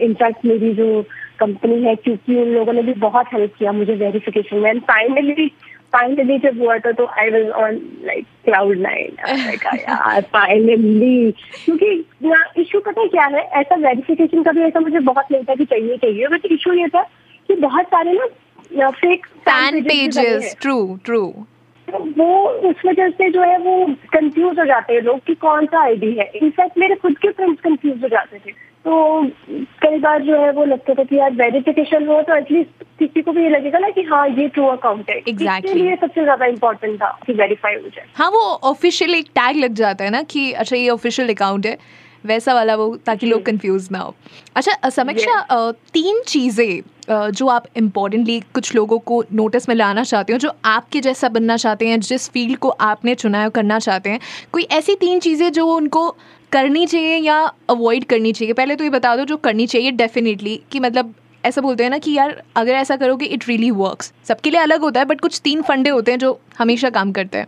इनफैक्ट 0.00 0.44
मेरी 0.44 0.72
जो 0.74 1.02
कंपनी 1.38 1.82
है 1.82 1.94
क्योंकि 1.96 2.36
उन 2.36 2.48
लोगों 2.48 2.72
ने 2.72 2.82
भी 2.82 2.92
बहुत 3.00 3.32
हेल्प 3.32 3.54
किया 3.58 3.72
मुझे 3.72 3.94
वेरिफिकेशन 3.94 4.58
में। 4.58 4.78
फाइनली 4.80 5.48
फाइनली 5.94 6.38
जब 6.38 6.58
हुआ 6.60 6.76
था 6.78 6.92
तो 6.92 7.04
I 7.20 7.30
was 7.30 7.48
on 7.62 7.74
like 8.04 8.26
cloud 8.44 8.78
nine 8.78 10.22
finally 10.32 11.30
क्योंकि 11.64 11.90
इशू 12.60 12.80
पता 12.80 13.00
है 13.00 13.08
क्या 13.08 13.26
है? 13.26 13.42
ऐसा 13.60 13.74
वेरिफिकेशन 13.76 14.42
का 14.42 14.52
भी 14.52 14.62
ऐसा 14.62 14.80
मुझे 14.80 15.00
बहुत 15.00 15.32
नहीं 15.32 15.44
था 15.44 15.54
कि 15.54 15.64
चाहिए 15.64 15.96
चाहिए। 15.96 16.26
बट 16.28 16.46
इशू 16.52 16.72
ये 16.72 16.88
था 16.88 17.02
कि 17.48 17.54
बहुत 17.56 17.86
सारे 17.86 18.12
ना 18.12 18.26
fake 18.72 19.26
fan 19.44 19.82
pages 19.82 20.56
true 20.60 20.98
true 21.04 21.22
वो 21.88 22.26
उस 22.68 22.76
वजह 22.86 23.08
से 23.10 23.28
जो 23.30 23.42
है 23.42 23.56
वो 23.58 23.86
कंफ्यूज 24.12 24.58
हो 24.58 24.64
जाते 24.66 24.94
हैं 24.94 25.00
लोग 25.02 25.18
कि 25.26 25.34
कौन 25.34 25.66
सा 25.66 25.82
आईडी 25.82 26.10
है। 26.18 26.24
इनफैक्ट 26.36 26.78
मेरे 26.78 26.94
खुद 26.94 27.18
के 27.18 27.30
फ्रेंड्स 27.30 27.60
कंफ्यूज 27.60 28.02
हो 28.02 28.08
जाते 28.08 28.38
थे। 28.38 28.52
तो 28.84 29.22
कई 29.82 29.98
बार 29.98 30.22
जो 30.22 30.40
है 30.40 30.50
वो 30.52 30.64
लगता 30.64 30.94
था 30.94 31.04
कि 31.04 31.18
यार 31.18 31.32
वेरिफिकेशन 31.32 32.06
हो 32.06 32.20
तो 32.22 32.36
एटलीस्ट 32.36 32.84
किसी 32.98 33.22
को 33.22 33.32
भी 33.32 33.42
ये 33.42 33.48
लगेगा 33.50 33.78
ना 33.78 33.90
कि 33.90 34.02
हाँ 34.02 34.28
ये 34.28 34.48
ट्रू 34.48 34.66
अकाउंट 34.66 35.10
है। 35.10 35.20
Exactly. 35.22 35.70
इसके 35.70 35.74
लिए 35.74 35.96
सबसे 35.96 36.22
ज़्यादा 36.22 36.46
इम्पोर्टेंट 36.46 36.96
था 37.02 37.10
कि 37.26 37.32
वेरीफाई 37.32 37.74
हो 37.74 37.88
जाए। 37.88 38.06
हाँ 38.14 38.30
वो 38.30 38.40
ऑफिशियल 38.70 39.14
एक 39.14 39.28
टैग 39.34 39.56
लग 39.56 39.74
जाता 39.74 40.04
है 40.04 40.10
ना 40.10 40.22
कि 40.24 40.50
अच्छा 40.54 40.76
ये 40.76 40.88
ऑफिशियल 40.88 41.34
अकाउंट 41.34 41.66
है। 41.66 41.76
वैसा 42.24 42.54
वाला 42.54 42.74
वो 42.76 42.94
ताकि 43.06 43.26
लोग 43.26 43.44
कंफ्यूज 43.46 43.88
ना 43.92 43.98
हो। 43.98 44.14
अच्छा 44.56 44.90
समीक्षा 44.90 45.70
तीन 45.92 46.22
चीज़ें 46.26 46.80
जो 47.08 47.46
आप 47.46 47.66
इम्पोर्टेंटली 47.76 48.38
कुछ 48.54 48.74
लोगों 48.74 48.98
को 48.98 49.22
नोटिस 49.32 49.68
में 49.68 49.74
लाना 49.76 50.02
चाहते 50.04 50.32
हो 50.32 50.38
जो 50.38 50.52
आपके 50.64 51.00
जैसा 51.00 51.28
बनना 51.28 51.56
चाहते 51.56 51.88
हैं 51.88 51.98
जिस 52.00 52.28
फ़ील्ड 52.30 52.58
को 52.58 52.68
आपने 52.68 53.14
चुना 53.14 53.42
है 53.42 53.50
करना 53.50 53.78
चाहते 53.78 54.10
हैं 54.10 54.20
कोई 54.52 54.62
ऐसी 54.72 54.94
तीन 54.94 55.20
चीज़ें 55.20 55.50
जो 55.52 55.66
उनको 55.66 56.08
करनी 56.52 56.86
चाहिए 56.86 57.16
या 57.16 57.38
अवॉइड 57.70 58.04
करनी 58.04 58.32
चाहिए? 58.32 58.54
पहले 58.54 58.76
तो 58.76 58.84
ये 58.84 58.90
बता 58.90 59.14
दो 59.16 59.24
जो 59.24 59.36
करनी 59.36 59.66
चाहिए 59.66 59.90
डेफिनेटली 59.90 60.60
कि 60.72 60.80
मतलब 60.80 61.14
ऐसा 61.44 61.60
बोलते 61.60 61.82
हैं 61.84 61.90
ना 61.90 61.98
कि 61.98 62.12
यार 62.12 62.42
अगर 62.56 62.72
ऐसा 62.72 62.96
करोगे 62.96 63.26
इट 63.26 63.48
रियली 63.48 63.70
वर्क्स 63.70 64.12
सबके 64.24 64.50
लिए 64.50 64.60
अलग 64.60 64.80
होता 64.80 65.00
है 65.00 65.06
बट 65.06 65.20
कुछ 65.20 65.40
तीन 65.44 65.62
फंडे 65.62 65.90
होते 65.90 66.10
हैं 66.10 66.18
जो 66.18 66.38
हमेशा 66.58 66.90
काम 66.90 67.12
करते 67.12 67.38
हैं। 67.38 67.46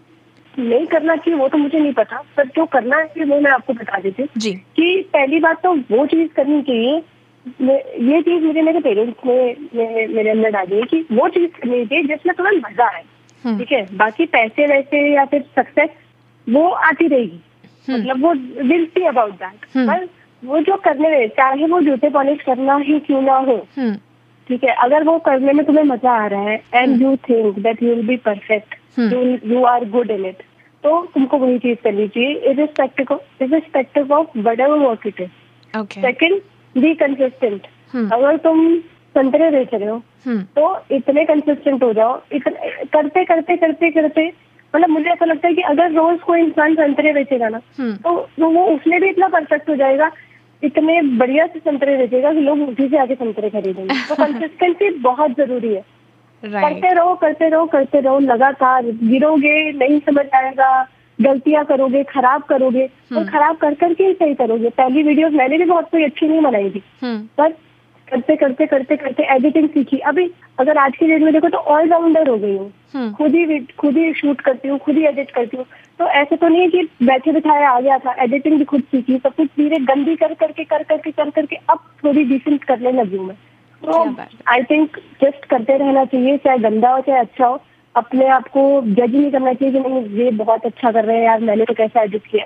नहीं 0.59 0.87
करना 0.87 1.17
चाहिए 1.17 1.39
वो 1.41 1.49
तो 1.49 1.59
मुझे 1.59 1.79
नहीं 1.79 1.93
पता 1.93 2.23
पर 2.37 2.47
जो 2.47 2.65
करना 2.67 2.97
है 2.97 3.25
वो 3.25 3.41
मैं 3.41 3.51
आपको 3.51 3.73
बता 3.73 3.99
देती 3.99 4.23
हूँ 4.23 4.29
जी। 4.37 4.53
कि 4.53 5.01
पहली 5.13 5.39
बात 5.41 5.63
तो 5.63 5.75
वो 5.91 6.07
चीज़ 6.07 6.29
करनी 6.29 6.63
चाहिए 6.63 7.03
ये 7.47 8.21
चीज़ 8.23 8.45
मुझे 8.45 8.63
मेरे 8.63 8.81
पेरेंट्स 8.81 9.27
ने 9.27 10.07
मेरे 10.07 10.31
अंदर 10.31 10.51
डाली 10.51 10.77
है 10.77 10.83
कि 10.85 11.05
वो 11.13 11.29
चीज़ 11.29 11.51
करनी 11.53 11.85
चाहिए 11.87 12.05
जिसमें 12.05 12.35
तुम्हें 12.37 12.57
मज़ा 12.57 12.87
आए। 12.87 13.03
हम्म। 13.45 13.59
ठीक 13.59 13.73
है? 13.73 13.87
बाकी 13.97 14.27
पैसे 14.27 14.67
वैसे 14.67 15.01
या 15.15 15.25
फिर 15.25 15.45
सक्सेस 15.57 15.91
वो 16.47 16.69
आती 16.69 17.07
रहेगी। 17.09 17.41
मतलब 17.89 18.23
वो 18.23 18.33
will 18.65 18.85
see 18.87 19.05
about 19.07 19.33
that 19.35 19.67
hmm. 19.77 19.87
पर 19.87 20.09
वो 20.43 20.61
जो 20.61 20.77
करने 20.85 21.09
में 21.11 21.29
चाहे 21.37 21.67
वो 21.67 21.81
जूते 21.81 22.09
पॉलिश 22.11 22.43
करना 22.47 22.77
ही 22.79 22.99
क्यों 23.01 23.23
ना 23.23 23.37
हो। 23.37 23.57
हम्म। 23.77 23.95
ठीक 24.49 24.65
है? 24.65 24.75
अगर 24.75 25.05
वो 25.05 25.19
करने 25.21 25.53
में 25.53 25.65
तुम्हें 25.67 25.85
मज़ा 25.85 26.13
आ 26.15 26.27
रहा 26.27 26.49
है 26.49 26.63
and 26.75 27.03
you 27.03 27.15
think 27.29 27.59
that 27.59 27.83
you 27.83 27.95
will 27.95 28.07
be 28.07 28.17
perfect 28.27 28.75
hmm. 28.99 29.39
You 29.53 29.63
are 29.67 29.85
good 29.91 30.11
in 30.11 30.27
it 30.27 30.43
तो 30.85 31.01
तुमको 31.15 31.39
वही 31.39 31.59
चीज़ 31.59 31.79
करनी 31.85 32.09
चाहिए 32.09 32.35
of 32.51 33.19
irrespective 33.43 34.13
of 34.13 34.39
whatever 34.61 34.79
work 34.79 35.07
it 35.07 35.21
is 35.21 36.01
second 36.01 36.41
be 36.79 36.95
consistent 36.95 37.67
hmm. 37.93 38.09
अगर 38.11 38.37
तुम 38.37 38.77
संतरे 39.17 39.51
बेच 39.51 39.69
रहे 39.75 39.89
हो 39.89 39.97
हम्म 40.27 40.43
तो 40.57 40.95
इतने 40.97 41.25
कंसिस्टेंट 41.25 41.83
हो 41.83 41.93
जाओ। 41.93 42.21
इतने 42.33 42.85
करते 42.85 43.25
करते 43.25 43.57
करते 43.57 43.91
करते 43.91 44.27
मतलब 44.75 44.89
मुझे 44.89 45.11
ऐसा 45.11 45.25
लगता 45.25 45.49
है 45.49 45.55
कि 45.55 45.63
अगर 45.63 45.93
रोज 45.93 46.19
कोई 46.21 46.41
इंसान 46.41 46.75
संतरे 46.75 47.13
बेचेगा 47.13 47.49
ना 47.49 47.61
हम्म। 47.79 47.97
तो 47.97 48.17
तो 48.39 48.51
वो 48.51 48.65
उसमें 48.67 49.01
भी 49.01 49.09
इतना 49.09 49.29
परफेक्ट 49.29 49.69
हो 49.71 49.77
जाएगा। 49.77 50.11
इतने 50.63 51.01
बढ़िया 51.03 51.47
से 51.47 51.59
संतरे 51.59 51.97
बेचेगा 51.97 52.33
कि 52.33 52.41
लोग 52.41 52.61
उसी 52.69 52.89
से 52.89 52.99
आगे 52.99 53.15
संतरे 53.15 53.51
खरीदेंगे। 53.51 53.95
तो 54.09 54.15
कंसिस्टेंसी 54.25 54.91
बहुत 54.99 55.37
ज़रूरी 55.37 55.75
है। 55.75 55.85
करते 56.43 56.93
रहो 56.95 57.15
करते 57.15 57.49
रहो 57.49 57.67
करते 57.67 58.01
रहो। 58.01 58.19
लगातार 58.19 58.85
गिरोगे 58.85 59.73
नहीं 59.73 60.01
समझ 60.01 60.27
आएगा। 60.35 60.71
गलतियाँ 61.21 61.65
करोगे 61.65 62.03
खराब 62.05 62.43
करोगे 62.43 62.87
और 63.17 63.25
खराब 63.25 63.57
कर 63.57 63.75
करके 63.75 64.05
ही 64.05 64.13
सही 64.13 64.35
करोगे। 64.35 64.69
पहली 64.69 65.03
वीडियोस 65.03 65.33
मैंने 65.33 65.59
भी 65.59 65.65
बहुत 65.65 65.89
कोई 65.91 66.05
अच्छी 66.05 66.29
नहीं 66.29 66.41
बनाई 66.41 66.71
थी। 66.71 66.83
हम्म। 67.03 67.29
पर 67.39 67.51
करते 68.09 68.37
करते 68.37 68.67
करते 68.67 68.97
करते 68.97 69.23
एडिटिंग 69.35 69.69
सीखी। 69.69 69.99
अभी 69.99 70.31
अगर 70.59 70.79
आज 70.79 70.97
की 70.97 71.07
डेट 71.07 71.23
में 71.23 71.33
देखो 71.33 71.49
तो 71.49 71.59
ऑलराउंडर 71.59 72.29
हो 72.29 72.37
गई 72.39 72.57
हूँ। 72.57 72.73
हम्म। 72.95 73.13
खुद 73.13 73.35
ही 73.35 73.59
खुद 73.79 73.97
ही 73.97 74.13
शूट 74.13 74.41
करती 74.41 74.69
हूँ 74.69 74.79
खुद 74.79 74.97
ही 74.97 75.05
एडिट 75.05 75.31
करती 75.31 75.57
हूँ। 75.57 75.67
तो 75.99 76.07
ऐसे 76.07 76.37
तो 76.37 76.49
नहीं 76.49 76.61
है 76.61 76.69
कि 76.69 76.83
बैठे 77.03 77.33
बिठाए 77.33 77.65
आ 77.65 77.81
गया 77.81 77.99
था। 77.99 78.15
एडिटिंग 78.23 78.59
भी 78.59 78.65
खुद 78.65 78.81
सीखी 78.81 79.19
सब 79.19 79.35
कुछ 79.35 79.47
धीरे 79.47 79.77
गंदी 79.77 80.17
कर 80.17 80.35
करके 80.35 80.65
कर 80.65 80.83
करके 80.83 81.11
कर 81.11 81.31
करके 81.31 81.57
अब 81.57 81.79
थोड़ी 82.05 82.25
डिसेंट 82.25 82.65
करने 82.65 82.93
लगी 82.93 83.17
हूँ 83.17 83.27
मैं। 83.27 83.37
तो। 83.83 84.17
आई 84.49 84.63
थिंक 84.63 84.97
जस्ट 85.23 85.45
करते 85.45 85.77
रहना 85.77 86.05
चाहिए 86.05 86.37
चाहे 86.37 86.59
गंदा 86.59 86.91
हो 86.91 87.01
चाहे 87.01 87.21
अच्छा 87.21 87.47
हो। 87.47 87.63
अपने 87.97 88.27
आप 88.29 88.49
को 88.49 88.63
जज 88.85 89.15
नहीं 89.15 89.31
करना 89.33 89.53
चाहिए 89.53 89.73
कि 89.73 89.89
नहीं 89.89 90.25
ये 90.25 90.31
बहुत 90.31 90.67
अच्छा 90.67 90.91
कर 90.93 91.05
रहे 91.05 91.17
हैं 91.17 91.25
यार 91.25 91.41
मैंने 91.41 91.65
तो 91.65 91.75
कैसा 91.75 92.03
एडिट 92.03 92.27
किया। 92.27 92.45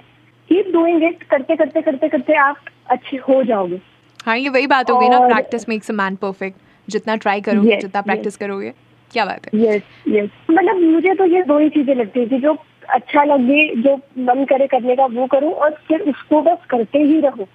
कीप 0.50 0.72
डूइंग 0.72 1.02
इट 1.04 1.22
करते 1.22 1.56
करते 1.56 1.82
करते 1.82 2.08
करते 2.08 2.34
आप 2.34 2.56
अच्छे 2.90 3.16
हो 3.16 3.42
जाओगे। 3.42 3.80
हाँ 4.26 4.36
ये 4.38 4.48
वही 4.48 4.66
बात 4.66 4.90
हो 4.90 4.98
गई 4.98 5.08
ना 5.08 5.18
practice 5.18 5.68
makes 5.68 5.90
a 5.90 5.94
man 5.94 6.16
perfect 6.16 6.58
जितना 6.88 7.16
ट्राई 7.16 7.40
करोगे 7.40 7.70
Yes, 7.70 7.80
जितना 7.80 8.00
yes. 8.00 8.06
प्रैक्टिस 8.06 8.36
करोगे 8.36 8.72
क्या 9.10 9.24
बात 9.24 9.46
है? 9.46 9.60
यस 9.60 9.82
यस 10.08 10.30
मतलब 10.50 10.76
मुझे 10.82 11.14
तो 11.14 11.24
ये 11.24 11.42
दो 11.42 11.58
ही 11.58 11.68
चीज़ें 11.68 11.94
लगती 11.94 12.20
है 12.20 12.26
कि 12.26 12.38
जो 12.38 12.56
अच्छा 12.88 13.24
लगे 13.24 13.74
जो 13.82 13.94
मन 14.18 14.44
करे 14.44 14.66
करने 14.66 14.96
का 14.96 15.06
वो 15.06 15.26
करूँ 15.26 15.52
और 15.52 15.70
फिर 15.88 16.00
उसको 16.00 16.42
बस 16.42 16.64
करते 16.70 16.98
ही 16.98 17.20
रहो। 17.20 17.46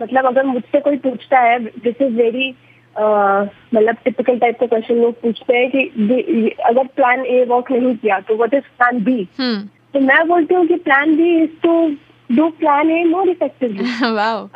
मतलब 0.00 0.26
अगर 0.26 0.44
मुझसे 0.46 0.80
कोई 0.80 0.96
पूछता 0.96 1.38
है 1.38 1.58
दिस 1.58 2.02
इज़ 2.02 2.14
वेरी 2.14 2.54
मतलब 2.98 3.96
टिपिकल 4.04 4.38
टाइप 4.38 4.60
का 4.60 4.66
क्वेश्चन 4.66 4.94
लोग 4.94 5.20
पूछते 5.20 5.56
हैं 5.56 5.70
कि 5.70 6.48
अगर 6.64 6.86
प्लान 6.96 7.24
ए 7.26 7.44
वर्क 7.44 7.70
नहीं 7.72 7.94
किया 7.96 8.18
तो 8.20 8.36
व्हाट 8.36 8.54
इज़ 8.54 8.64
प्लान 8.78 9.02
बी 9.04 9.24
तो 9.94 10.00
मैं 10.00 10.26
बोलती 10.28 10.54
हूँ 10.54 10.66
कि 10.66 10.76
plan 10.88 11.16
B 11.16 11.30
is 11.42 11.50
to 11.62 11.74
do 12.30 12.48
plan 12.60 12.90
A 12.90 13.04
more 13.04 13.28
effectively 13.28 13.84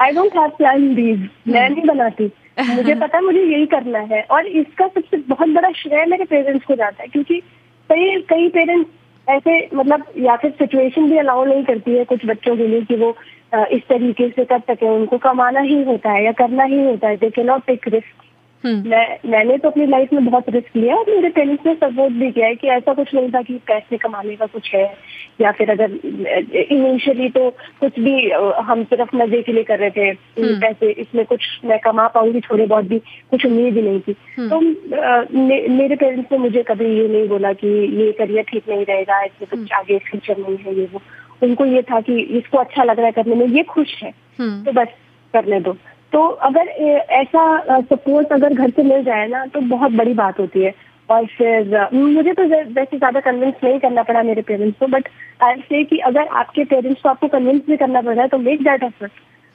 I 0.01 0.13
don't 0.13 0.37
have 0.37 0.49
plan 0.59 0.95
B's 0.95 1.29
मैं 1.49 1.69
नहीं 1.71 1.87
बनाती. 1.87 2.31
मुझे 2.75 2.95
पता 3.01 3.17
है 3.19 3.25
मुझे 3.25 3.41
यही 3.41 3.67
करना 3.67 3.99
है. 4.13 4.23
और 4.31 4.47
इसका 4.47 4.87
सबसे 4.87 5.17
बहुत 5.17 5.49
बड़ा 5.49 5.71
श्रेय 5.73 6.05
मेरे 6.07 6.25
पेरेंट्स 6.25 6.65
को 6.67 6.75
जाता 6.75 7.03
है 7.03 7.09
क्योंकि 7.09 7.41
कई 7.91 8.21
कई 8.31 8.49
पेरेंट्स 8.49 9.31
ऐसे 9.31 9.69
मतलब 9.75 10.05
या 10.19 10.37
फिर 10.37 10.51
सिचुएशन 10.51 11.09
भी 11.11 11.19
अलाउ 11.19 11.45
नहीं 11.45 11.65
करती 11.65 11.97
है 11.97 12.05
कुछ 12.05 12.27
बच्चों 12.27 12.57
के 12.57 12.67
लिए 12.67 12.83
कि 12.83 12.97
वो 12.97 13.11
इस 13.73 13.83
तरीके 13.89 14.29
से 14.29 14.45
कर 14.45 14.59
सके. 14.71 14.89
उनको 14.89 15.19
कमाना 15.19 15.61
ही 15.61 15.83
होता 15.85 16.11
है 16.11 16.25
या 16.25 16.33
करना 16.41 16.65
ही 16.65 16.85
होता 16.85 17.09
है. 17.09 17.17
दे 17.17 17.31
के 17.31 17.45
नॉट 17.45 17.67
टेक 17.67 17.89
रिस्क 17.89 18.25
मैं 18.67 19.19
मैंने 19.31 19.59
तो 19.59 19.71
अपनी 19.71 19.87
लाइफ 19.87 20.13
में 20.13 20.25
बहुत 20.25 20.45
रिस्क 20.49 20.77
लिया 20.77 20.97
और 20.97 21.05
मेरे 21.09 21.29
पेरेंट्स 21.29 21.67
ने 21.67 21.75
सपोर्ट 21.75 22.15
भी 22.15 22.31
किया 22.33 22.47
है 22.47 22.55
कि 22.55 22.69
ऐसा 22.69 22.95
कुछ 22.95 23.15
नहीं 23.15 23.31
था 23.31 23.43
कि 23.43 23.55
पैसे 23.55 23.97
कमाने 23.97 24.37
का 24.37 24.47
कुछ 24.47 24.75
है 24.75 24.95
या 25.41 25.53
फिर 25.53 25.71
अगर 25.71 25.91
इनिशियली 26.71 27.29
तो 27.29 27.51
कुछ 27.51 28.01
भी 28.01 28.31
हम 28.65 28.85
सिर्फ़ 28.85 29.17
मज़े 29.17 29.43
के 29.43 29.53
लिए 29.53 29.63
कर 29.63 29.79
रहे 29.79 29.91
थे। 29.91 30.09
हम्म। 30.43 30.61
पैसे 30.61 30.91
इसमें 30.91 31.25
कुछ 31.25 31.61
मैं 31.65 31.79
कमा 31.79 32.09
पाऊँगी 32.09 32.41
थोड़े 32.41 32.67
बहुत 32.67 32.85
भी 32.85 32.99
कुछ 32.99 33.47
उम्मीद 33.47 33.75
ही 33.75 33.83
नहीं 33.83 34.01
थी। 34.01 34.17
हम्म। 34.39 34.49
तो 34.51 34.61
मे, 35.39 35.69
मेरे 35.69 35.97
पेरेंट्स 35.97 36.33
ने 36.33 36.39
मुझे 36.39 36.63
कभी 36.63 37.01
ये 37.01 37.09
नहीं 37.09 37.29
बोला 37.29 37.53
कि 37.53 37.69
ये 38.03 38.13
करियर 38.13 38.43
ठीक 38.43 38.63
नहीं 38.69 38.85
रहेगा 38.85 39.23
इसमें 39.23 39.49
कुछ 39.51 39.59
हम्म। 39.59 39.77
आगे 39.77 39.99
फ्यूचर 39.99 40.37
नहीं 40.39 40.57
है 40.57 40.79
ये 40.79 40.89
वो। 40.93 41.03
उनको 41.43 41.65
ये 41.65 41.83
था 41.83 42.01
कि 42.01 42.21
इसको 42.21 42.59
अच्छा 42.59 42.85
लग 42.85 42.97
रहा 42.97 43.07
है 43.07 43.13
करने 43.13 43.35
में 43.35 43.47
ये 43.47 43.63
खुश 43.63 44.03
है। 44.03 44.13
हम्म। 44.41 44.65
तो 44.65 44.73
बस 44.73 44.89
करने 45.35 45.61
दो। 45.61 45.77
तो 46.13 46.27
अगर 46.49 46.69
ऐसा 47.15 47.81
सपोर्ट 47.81 48.33
अगर 48.33 48.55
घर 48.55 48.71
से 48.71 48.83
मिल 48.83 49.03
जाए 49.05 49.27
ना 49.29 49.45
तो 49.47 49.61
बहुत 49.69 49.93
बड़ी 49.93 50.15
बात 50.15 50.39
होती 50.41 50.63
है। 50.63 50.73
और 51.09 51.27
फिर 51.29 51.89
मुझे 51.95 52.33
तो 52.33 52.45
वैसे 52.45 52.97
ज़्यादा 52.99 53.21
कन्विंस 53.21 53.55
नहीं 53.65 53.79
करना 53.79 54.03
पड़ा 54.03 54.23
मेरे 54.23 54.43
पेरेंट्स 54.43 54.79
को 54.79 54.87
बट 54.87 55.09
आई 55.43 55.61
से 55.61 55.83
कि 55.85 55.99
अगर 56.07 56.27
आपके 56.41 56.65
पेरेंट्स 56.65 57.01
को 57.03 57.09
आपको 57.09 57.29
कन्विंस 57.29 57.63
भी 57.67 57.77
करना 57.77 58.01
पड़ 58.01 58.15
रहा 58.15 58.23
है 58.23 58.29
तो 58.29 58.39
मेक 58.41 58.63
दैट 58.65 58.83
एफर्ट 58.83 59.13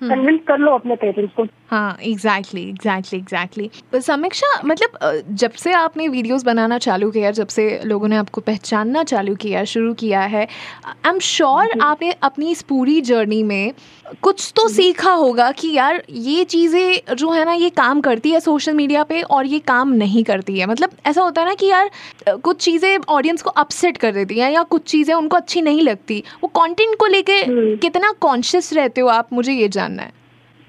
कन्विंस 0.09 0.39
कर 0.47 0.57
लो 0.57 0.71
अपने 0.73 0.95
पेरेंट्स 0.95 1.33
को। 1.35 1.45
हाँ 1.69 1.97
एग्जैक्टली 2.03 2.61
एग्जैक्टली 2.69 3.19
एग्जैक्टली 3.19 4.01
समीक्षा 4.01 4.47
मतलब 4.65 5.25
जब 5.33 5.51
से 5.53 5.71
आपने 5.73 6.07
वीडियोस 6.07 6.43
बनाना 6.43 6.77
चालू 6.77 7.09
किया 7.11 7.31
जब 7.31 7.47
से 7.47 7.67
लोगों 7.85 8.07
ने 8.07 8.15
आपको 8.15 8.41
पहचानना 8.41 9.03
चालू 9.03 9.35
किया 9.35 9.63
शुरू 9.65 9.93
किया 9.93 10.21
है 10.33 10.47
आई 10.85 11.09
एम 11.09 11.19
श्योर 11.19 11.79
आपने 11.81 12.11
अपनी 12.23 12.51
इस 12.51 12.61
पूरी 12.63 12.99
जर्नी 13.03 13.41
में 13.43 13.73
कुछ 14.21 14.51
तो 14.55 14.67
सीखा 14.67 15.11
होगा 15.11 15.51
कि 15.51 15.71
यार 15.71 16.01
ये 16.09 16.43
चीज़ें 16.45 17.15
जो 17.15 17.31
है 17.31 17.45
ना 17.45 17.53
ये 17.53 17.69
काम 17.71 18.01
करती 18.01 18.31
है 18.31 18.39
सोशल 18.39 18.73
मीडिया 18.73 19.03
पे 19.03 19.21
और 19.21 19.45
ये 19.45 19.59
काम 19.59 19.93
नहीं 19.93 20.23
करती 20.23 20.59
है। 20.59 20.65
मतलब 20.65 20.89
ऐसा 21.05 21.21
होता 21.21 21.41
है 21.41 21.47
ना 21.47 21.53
कि 21.53 21.65
यार 21.65 21.89
कुछ 22.29 22.57
चीज़ें 22.57 22.97
ऑडियंस 23.09 23.41
को 23.41 23.49
अपसेट 23.49 23.97
कर 23.97 24.11
देती 24.11 24.39
हैं 24.39 24.51
या 24.51 24.63
कुछ 24.63 24.83
चीज़ें 24.83 25.13
उनको 25.15 25.37
अच्छी 25.37 25.61
नहीं 25.61 25.81
लगती। 25.81 26.23
वो 26.43 26.47
कंटेंट 26.55 26.95
को 26.99 27.05
लेके 27.05 27.37
हम्म। 27.37 27.75
कितना 27.77 28.11
कॉन्शियस 28.21 28.71
रहते 28.73 29.01
हो 29.01 29.07
आप 29.07 29.33
मुझे 29.33 29.53
ये 29.53 29.67
जानना। 29.69 29.92
है 29.99 30.11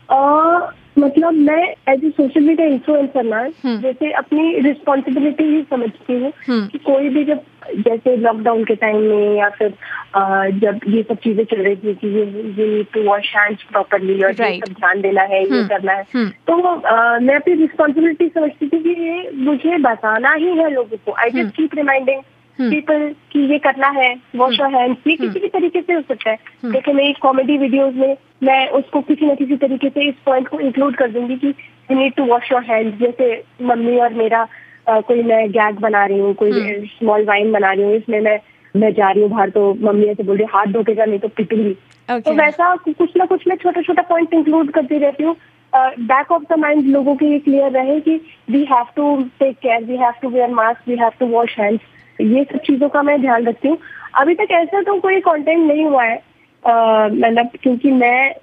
अ, 0.09 0.73
मतलब 0.99 1.33
मैं 1.33 1.63
as 1.89 2.05
a 2.05 2.11
social 2.11 2.41
media 2.41 2.67
influencer 2.69 3.23
ना 3.25 3.39
हम्म। 3.39 3.81
जैसे 3.81 4.11
अपनी 4.13 4.61
रिस्पॉन्सिबिलिटी 4.61 5.45
ही 5.45 5.63
समझती 5.71 6.21
हूँ 6.23 6.33
हम्म। 6.49 6.67
कि 6.67 6.79
कोई 6.79 7.09
भी 7.09 7.25
जब 7.25 7.41
जैसे 7.79 8.17
लॉकडाउन 8.17 8.65
के 8.65 8.75
टाइम 8.75 8.97
में 8.97 9.37
या 9.39 9.49
फिर 9.49 9.73
अ, 10.15 10.49
जब 10.63 10.81
ये 10.89 11.03
सब 11.03 11.17
चीज़ें 11.25 11.45
चल 11.45 11.63
रही 11.63 11.77
थी 11.77 11.95
कि 11.95 12.09
ये 12.09 12.25
you 12.25 12.67
need 12.75 12.87
to 12.95 13.03
wash 13.03 13.33
hands 13.37 13.63
properly 13.63 14.23
और 14.23 14.31
ये 14.43 14.59
सब 14.59 14.73
ध्यान 14.73 15.01
देना 15.01 15.23
है 15.23 15.43
ये 15.45 15.51
हम्म। 15.51 15.67
करना 15.69 15.93
है। 15.93 16.29
तो 16.47 16.61
अ, 16.75 17.19
मैं 17.23 17.35
अपनी 17.37 17.55
रिस्पॉन्सिबिलिटी 17.55 18.29
समझती 18.29 18.69
थी 18.69 18.83
कि 18.83 19.01
ये 19.03 19.31
मुझे 19.35 19.79
बताना 19.79 20.33
ही 20.33 20.57
है 20.59 20.71
लोगों 20.71 20.97
को 21.07 21.13
आई। 21.13 21.31
Just 21.31 21.57
keep 21.57 21.75
reminding. 21.75 22.23
पीपल 22.59 23.09
कि 23.33 23.41
ये 23.53 23.59
करना 23.59 23.89
है 23.91 24.15
वॉश 24.37 24.59
योर 24.61 24.75
हैंड्स 24.75 25.07
ये 25.07 25.17
किसी 25.17 25.41
भी 25.41 25.49
तरीके 25.49 25.81
से 25.83 25.93
हो 25.93 26.01
सकता 26.01 26.31
है। 26.31 26.37
हम्म। 26.63 26.73
जैसे 26.73 26.93
मेरी 26.93 27.13
कॉमेडी 27.23 27.57
वीडियोस 27.59 27.95
में 27.95 28.17
मैं 28.43 28.67
उसको 28.79 29.01
किसी 29.09 29.27
न 29.27 29.35
किसी 29.35 29.57
तरीके 29.57 29.89
से 29.89 30.09
इस 30.09 30.15
पॉइंट 30.27 30.49
को 30.49 30.61
इंक्लूड 30.61 30.97
कर 30.97 31.11
दूँगी 31.11 31.37
कि 31.37 31.49
you 31.49 31.97
need 31.99 32.15
to 32.15 32.25
wash 32.25 32.53
your 32.53 32.63
hand 32.65 32.99
जैसे 32.99 33.33
मम्मी 33.63 33.97
और 33.99 34.15
मेरा 34.15 34.47
अ, 34.89 35.01
कोई 35.01 35.23
मैं 35.23 35.51
गैग 35.53 35.79
बना 35.81 36.05
रही 36.07 36.19
हूँ 36.19 36.33
कोई 36.35 36.51
हम्म। 36.51 36.85
स्मॉल 36.87 37.25
वाइन 37.25 37.53
बना 37.53 37.73
रही 37.73 37.85
हूँ 37.85 37.95
इसमें 37.97 38.21
मैं 38.21 38.39
मैं 38.75 38.93
जा 38.95 39.11
रही 39.11 39.23
हूँ 39.23 39.31
बाहर 39.31 39.51
तो 39.51 39.73
मम्मी 39.81 40.07
ऐसे 40.07 40.23
बोल 40.23 40.37
रही 40.37 40.45
है, 40.45 40.51
हाथ 40.53 40.73
धोकेगा 40.73 41.05
नहीं 41.05 41.19
तो 41.19 41.29
पिटूँगी। 41.29 41.73
तो 42.21 42.33
वैसा 42.35 42.75
कुछ 42.89 43.17
ना 43.17 43.25
कुछ 43.25 43.47
मैं 43.49 43.57
छोटा 43.57 43.83
छोटा 43.83 44.03
पॉइंट 44.09 44.35
इंक्लूड 44.35 44.71
करती 44.71 44.99
रहती 44.99 45.25
हूँ। 45.25 45.35
बैक 45.73 46.33
ऑफ़ 46.33 46.43
द 46.53 46.59
माइंड 46.59 46.87
लोगों 46.87 47.15
के 47.17 47.27
ये 47.27 47.39
क्लियर 47.39 47.71
रहे 47.73 47.99
कि 48.01 48.15
we 48.51 48.65
have 48.71 48.87
to 48.97 49.07
take 49.41 49.57
care 49.63 49.85
we 49.85 49.97
have 49.97 50.13
to 50.23 50.29
wear 50.31 50.51
mask 50.55 50.89
we 50.89 50.97
have 50.97 51.13
to 51.21 51.27
wash 51.27 51.59
hands 51.59 51.83
ये 52.19 52.45
सब 52.45 52.59
चीज़ों 52.67 52.89
का 52.89 53.03
मैं 53.03 53.21
ध्यान 53.21 53.47
रखती 53.47 53.69
हूँ 53.69 53.79
अभी 54.15 54.35
तक 54.35 54.53
ऐसा 54.53 54.83
तो 54.83 54.99
कोई 55.01 55.21
कंटेंट 55.21 55.67
नहीं 55.67 55.85
हुआ 55.85 56.05
है 56.05 56.17
मतलब 56.65 57.51
क्योंकि 57.63 57.91
मैं 57.93 58.35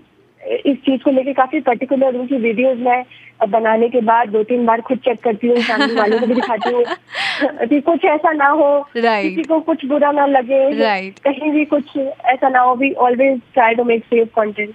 इस 0.42 0.78
चीज़ 0.78 1.02
को 1.04 1.12
लेके 1.12 1.34
काफ़ी 1.34 1.60
पर्टिकुलर 1.62 2.16
हूँ 2.16 2.26
कि 2.28 2.38
वीडियोस 2.38 2.78
मैं 2.80 3.04
बनाने 3.52 3.90
के 3.90 4.02
बाद 4.02 4.30
दो 4.30 4.44
तीन 4.44 4.66
बार 4.66 4.82
खुद 4.82 4.98
चेक 4.98 5.24
करती 5.24 5.48
हूँ 5.48 5.62
फैमिली 5.64 5.96
वालों 5.96 6.20
को 6.20 6.26
भी 6.26 6.36
दिखाती 6.36 6.72
हूँ 6.72 6.84
कि 7.70 7.80
कुछ 7.82 8.06
ऐसा 8.06 8.32
ना 8.34 8.48
हो 8.50 8.70
Right. 8.98 9.22
किसी 9.24 9.44
को 9.44 9.60
कुछ 9.62 9.86
बुरा 9.86 10.12
ना 10.12 10.26
लगे 10.28 10.62
Right. 10.82 11.20
कहीं 11.24 11.52
भी 11.52 11.66
कुछ 11.66 11.98
ऐसा 12.26 12.50
ना 12.50 12.60
हो 12.60 12.76
भी 12.76 12.92
always 13.06 13.40
try 13.54 13.76
to 13.76 13.84
make 13.84 14.04
safe 14.06 14.30
content 14.36 14.74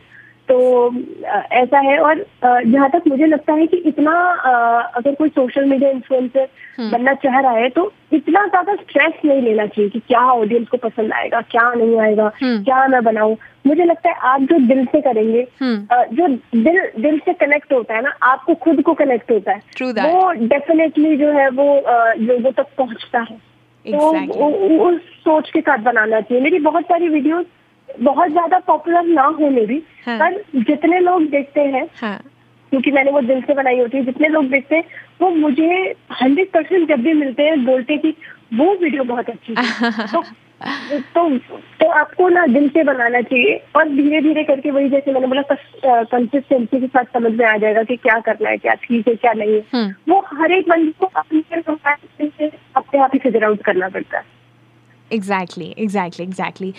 तो 0.48 0.58
ऐसा 1.52 1.78
है 1.80 1.98
और 1.98 2.24
जहाँ 2.40 2.88
तक 2.90 3.02
मुझे 3.08 3.26
लगता 3.26 3.52
है 3.52 3.66
कि 3.66 3.76
इतना 3.86 4.12
अगर 4.96 5.14
कोई 5.14 5.28
सोशल 5.28 5.64
मीडिया 5.64 5.90
इन्फ्लुएंसर 5.90 6.48
बनना 6.80 7.12
चाह 7.14 7.38
रहा 7.40 7.52
है 7.52 7.68
तो 7.68 7.90
इतना 8.12 8.46
ज़्यादा 8.46 8.74
स्ट्रेस 8.74 9.14
नहीं 9.24 9.42
लेना 9.42 9.66
चाहिए 9.66 9.90
कि 9.90 10.00
क्या 10.00 10.20
ऑडियंस 10.32 10.68
को 10.68 10.76
पसंद 10.78 11.12
आएगा 11.12 11.40
क्या 11.50 11.72
नहीं 11.72 11.98
आएगा 12.00 12.30
हम्म। 12.42 12.62
क्या 12.64 12.86
मैं 12.86 13.02
बनाऊँ 13.04 13.36
मुझे 13.66 13.84
लगता 13.84 14.10
है 14.10 14.16
आप 14.24 14.40
जो 14.42 14.58
दिल 14.66 14.84
से 14.84 15.00
करेंगे 15.00 15.46
हम्म। 15.60 16.04
जो 16.12 16.28
दिल 16.62 16.80
दिल 17.02 17.18
से 17.18 17.32
कनेक्ट 17.36 17.72
होता 17.72 17.94
है 17.94 18.02
ना 18.02 18.14
आपको 18.22 18.54
खुद 18.60 18.82
को 18.82 18.94
कनेक्ट 18.94 19.30
होता 19.30 19.52
है 19.52 19.60
वो 20.04 20.30
डेफिनेटली 20.46 21.16
जो 21.16 21.32
है 21.32 21.48
वो 21.50 21.68
लोगों 22.20 22.52
तक 22.52 22.66
पहुँचता 22.78 23.20
है 23.20 23.38
तो 23.84 23.98
Exactly. 24.12 24.78
उस 24.80 25.00
सोच 25.24 25.50
के 25.50 25.60
साथ 25.60 25.78
बनाना 25.78 26.20
चाहिए 26.20 26.42
मेरी 26.44 26.58
बहुत 26.58 26.84
सारी 26.84 27.08
वीडियोस 27.08 27.46
बहुत 27.88 28.30
ज़्यादा 28.30 28.58
पॉपुलर 28.66 29.04
ना 29.04 29.22
हो 29.34 29.50
मेरी 29.50 29.82
हाँ। 30.06 30.18
पर 30.18 30.42
जितने 30.62 30.98
लोग 31.00 31.26
देखते 31.30 31.60
हैं 31.60 31.88
हाँ 31.96 32.18
क्योंकि 32.72 32.90
मैंने 32.90 33.10
वो 33.10 33.20
दिल 33.22 33.40
से 33.42 33.54
बनाई 33.54 33.78
होती 33.78 33.96
है 33.96 34.04
जितने 34.04 34.28
लोग 34.28 34.48
देखते 34.50 34.76
हैं 34.76 34.84
वो 35.20 35.30
मुझे 35.30 35.68
हंड्रेड 36.12 36.50
परसेंट 36.50 36.88
जब 36.88 37.02
भी 37.02 37.12
मिलते 37.14 37.42
हैं 37.42 37.64
बोलते 37.64 37.92
हैं 37.92 38.02
कि 38.02 38.14
वो 38.54 38.74
वीडियो 38.74 39.04
बहुत 39.04 39.30
अच्छी 39.30 39.54
थी 39.54 40.12
तो 40.12 40.22
तो 41.14 41.38
तो 41.80 41.88
आपको 41.90 42.28
ना 42.28 42.46
दिल 42.46 42.68
से 42.68 42.82
बनाना 42.84 43.20
चाहिए 43.22 43.56
और 43.76 43.88
धीरे 43.88 44.20
धीरे 44.20 44.44
करके 44.44 44.70
वही 44.70 44.88
जैसे 44.88 45.12
मैंने 45.12 45.26
बोला 45.26 46.02
कंसिस्टेंसी 46.04 46.80
के 46.80 46.86
साथ 46.86 47.12
समझ 47.12 47.32
में 47.32 47.44
आ 47.46 47.56
जाएगा 47.56 47.82
कि 47.82 47.96
क्या 47.96 48.18
करना 48.20 48.50
है 48.50 48.56
क्या 48.56 48.74
ठीक 48.74 49.08
है 49.08 49.14
क्या 49.16 49.32
नहीं 49.32 49.54
है 49.54 49.64
हम्म। 49.74 50.12
वो 50.12 50.20
हर 50.32 50.52
एक 50.52 50.68
बंदे 50.68 50.92
को 51.00 51.10
अपने 51.14 52.48
अपने 52.76 53.00
आप 53.00 53.10
ही 53.14 53.18
फिगर 53.18 53.44
आउट 53.44 53.62
करना 53.62 53.88
पड़ता 53.88 54.18
है 54.18 54.35
एग्जैक्टली 55.12 55.74
एग्जैक्टली 55.78 56.24
एग्जैक्टली 56.24 56.72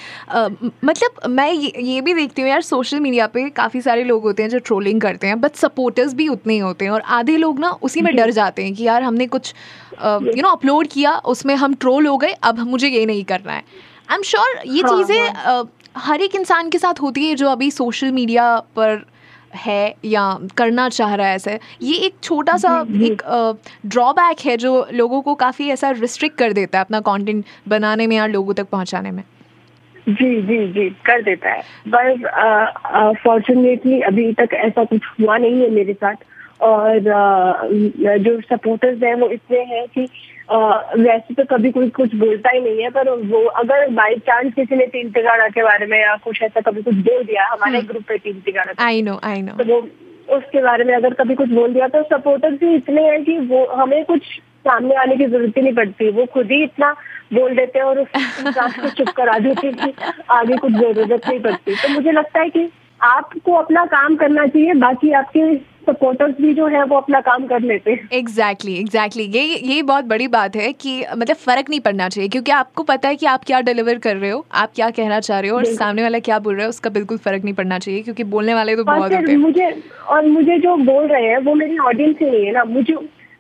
मतलब 0.83 1.19
मैं 1.29 1.51
ये, 1.51 1.73
ये 1.79 2.01
भी 2.01 2.13
देखती 2.13 2.41
हूँ 2.41 2.49
यार 2.49 2.61
सोशल 2.61 2.99
मीडिया 2.99 3.27
पे 3.27 3.49
काफ़ी 3.49 3.81
सारे 3.81 4.03
लोग 4.03 4.23
होते 4.23 4.43
हैं 4.43 4.49
जो 4.49 4.59
ट्रोलिंग 4.59 5.01
करते 5.01 5.27
हैं 5.27 5.39
बट 5.41 5.55
सपोर्टर्स 5.55 6.13
भी 6.13 6.27
उतने 6.27 6.53
ही 6.53 6.59
होते 6.59 6.85
हैं 6.85 6.91
और 6.91 7.01
आधे 7.01 7.37
लोग 7.37 7.59
ना 7.59 7.71
उसी 7.81 8.01
में 8.01 8.15
डर 8.15 8.31
जाते 8.31 8.63
हैं 8.63 8.73
कि 8.73 8.83
यार 8.83 9.03
हमने 9.03 9.27
कुछ 9.27 9.53
यू 10.03 10.41
नो 10.41 10.49
अपलोड 10.49 10.87
किया 10.87 11.17
उसमें 11.25 11.55
हम 11.55 11.73
ट्रोल 11.75 12.07
हो 12.07 12.17
गए 12.17 12.31
अब 12.43 12.59
मुझे 12.59 12.87
ये 12.87 13.05
नहीं 13.05 13.23
करना 13.23 13.53
है। 13.53 13.63
आई 14.11 14.15
एम 14.15 14.21
श्योर 14.21 14.61
ये 14.67 14.81
हाँ, 14.81 14.97
चीज़ें 14.97 15.67
हर 15.97 16.21
एक 16.21 16.35
इंसान 16.35 16.69
के 16.69 16.77
साथ 16.77 17.01
होती 17.01 17.27
है 17.27 17.35
जो 17.35 17.49
अभी 17.49 17.69
सोशल 17.71 18.11
मीडिया 18.11 18.57
पर 18.75 19.05
है 19.57 19.93
या 20.05 20.23
करना 20.57 20.87
चाह 20.89 21.15
रहा 21.15 21.27
है 21.27 21.35
ऐसे। 21.35 21.59
ये 21.81 21.95
एक 22.05 22.15
छोटा 22.23 22.57
सा 22.57 22.79
एक 23.03 23.21
ड्रॉबैक 23.85 24.45
है 24.45 24.57
जो 24.57 24.87
लोगों 24.93 25.21
को 25.21 25.35
काफ़ी 25.35 25.69
ऐसा 25.69 25.89
रिस्ट्रिक्ट 25.91 26.37
कर 26.37 26.53
देता 26.53 26.77
है 26.77 26.85
अपना 26.85 26.99
कंटेंट 27.01 27.43
बनाने 27.67 28.07
में 28.07 28.15
या 28.15 28.25
लोगों 28.27 28.53
तक 28.53 28.69
पहुँचाने 28.69 29.11
में। 29.11 29.23
जी 30.09 30.41
जी 30.41 30.57
जी 30.73 30.89
कर 31.05 31.21
देता 31.21 31.49
है। 31.49 31.61
पर 31.87 33.13
फॉर्चुनेटली 33.23 33.99
अभी 34.01 34.31
तक 34.33 34.53
ऐसा 34.55 34.83
कुछ 34.83 35.01
हुआ 35.21 35.37
नहीं 35.37 35.61
है 35.61 35.69
मेरे 35.71 35.93
साथ। 35.93 36.15
और 36.59 36.99
जो 38.19 38.39
सपोर्टर्स 38.41 39.03
हैं 39.03 39.13
वो 39.15 39.29
इतने 39.29 39.59
हैं 39.65 39.85
कि 39.87 40.07
वैसे 40.99 41.33
तो 41.33 41.43
कभी 41.45 41.71
कोई 41.71 41.89
कुछ 41.89 42.15
बोलता 42.15 42.49
ही 42.49 42.59
नहीं 42.59 42.83
है 42.83 42.89
पर 42.89 43.09
वो 43.27 43.43
अगर 43.61 43.87
बाई 43.91 44.15
चांस 44.27 44.53
किसी 44.53 44.75
ने 44.75 44.85
तीन 44.87 45.09
तिगाड़ा 45.11 45.47
के 45.47 45.63
बारे 45.63 45.85
में 45.85 45.99
या 45.99 46.15
कुछ 46.15 46.41
ऐसा 46.43 46.61
कभी 46.61 46.81
कुछ 46.81 46.95
बोल 46.95 47.23
दिया 47.23 47.47
हमारे 47.47 47.77
हम्म। 47.77 47.87
ग्रुप 47.87 48.03
पे 48.03 48.17
तीन 48.17 48.39
तिगाड़ा 48.39 48.85
आई 48.85 49.01
नो 49.01 49.19
आई 49.23 49.41
नो 49.41 49.63
तो 49.63 49.65
वो 49.65 49.79
उसके 50.27 50.61
बारे 50.61 50.83
में 50.83 50.93
अगर 50.95 51.13
कभी 51.13 51.35
कुछ 51.35 51.49
बोल 51.49 51.73
दिया 51.73 51.87
तो 51.87 52.03
सपोर्टर्स 52.03 52.59
भी 52.59 52.73
इतने 52.75 53.03
हैं 53.03 53.23
कि 53.23 53.37
वो 53.47 53.65
हमें 53.65 54.03
कुछ 54.05 54.21
सामने 54.65 54.95
आने 54.95 55.15
की 55.15 55.25
ज़रूरत 55.25 55.57
ही 55.57 55.61
नहीं 55.61 55.73
पड़ती। 55.73 56.09
वो 56.09 56.25
खुद 56.25 56.51
ही 56.51 56.63
इतना 56.63 56.91
बोल 57.33 57.55
देते 57.55 57.79
हैं 57.79 57.85
और 57.85 57.99
उस 57.99 58.07
इंसान 58.39 58.71
को 58.71 58.89
चुप 58.89 59.09
करा 59.09 59.37
देते 59.39 59.67
हैं 59.67 59.75
कि 59.75 60.11
आगे 60.29 60.57
कुछ 60.57 60.71
ज़रूरत 60.71 61.27
नहीं 61.27 61.39
पड़ती। 61.39 61.75
तो 61.75 61.89
मुझे 61.89 62.11
लगता 62.11 62.39
है 62.39 62.49
कि 62.49 62.69
आपको 63.01 63.53
अपना 63.53 63.85
काम 63.85 64.15
करना 64.15 64.45
चाहिए 64.45 64.73
बाकी 64.73 65.11
आपके 65.11 65.55
सपोर्टर्स 65.89 66.35
भी 66.41 66.53
जो 66.53 66.67
है 66.67 66.83
वो 66.85 66.97
अपना 66.97 67.19
काम 67.21 67.45
कर 67.47 67.61
लेते 67.63 67.91
हैं। 67.91 68.07
एग्जैक्टली 68.13 68.75
एग्जैक्टली 68.79 69.23
ये 69.35 69.43
ये 69.43 69.81
बहुत 69.83 70.05
बड़ी 70.05 70.27
बात 70.29 70.55
है 70.55 70.71
कि 70.75 70.93
मतलब 71.17 71.35
फ़र्क 71.37 71.69
नहीं 71.69 71.79
पड़ना 71.79 72.09
चाहिए 72.09 72.29
क्योंकि 72.29 72.51
आपको 72.51 72.83
पता 72.83 73.09
है 73.09 73.15
कि 73.15 73.25
आप 73.25 73.43
क्या 73.43 73.61
डिलीवर 73.61 73.97
कर 73.99 74.15
रहे 74.15 74.29
हो 74.29 74.45
आप 74.55 74.71
क्या 74.75 74.89
कहना 74.91 75.19
चाह 75.19 75.39
रहे 75.39 75.49
हो 75.49 75.57
और 75.57 75.65
सामने 75.75 76.03
वाला 76.03 76.19
क्या 76.21 76.39
बोल 76.39 76.55
रहे 76.55 76.65
हो 76.65 76.69
उसका 76.69 76.89
बिल्कुल 76.91 77.17
फ़र्क 77.17 77.43
नहीं 77.43 77.53
पड़ना 77.53 77.79
चाहिए 77.79 78.01
क्योंकि 78.01 78.23
बोलने 78.31 78.53
वाले 78.53 78.75
तो 78.75 78.83
बहुत 78.83 79.13
होते 79.13 79.31
हैं। 79.31 79.37
मुझे 79.39 79.69
और 80.07 80.25
मुझे 80.27 80.57
जो 80.59 80.75
बोल 80.85 81.07
रहे 81.07 81.27
हैं 81.27 81.37
वो 81.39 81.53
मेरी 81.55 81.77
ऑडियंस 81.77 82.15
ही 82.21 82.29
नहीं 82.29 82.45
है 82.45 82.51
ना। 82.51 82.63
मुझे 82.63 82.95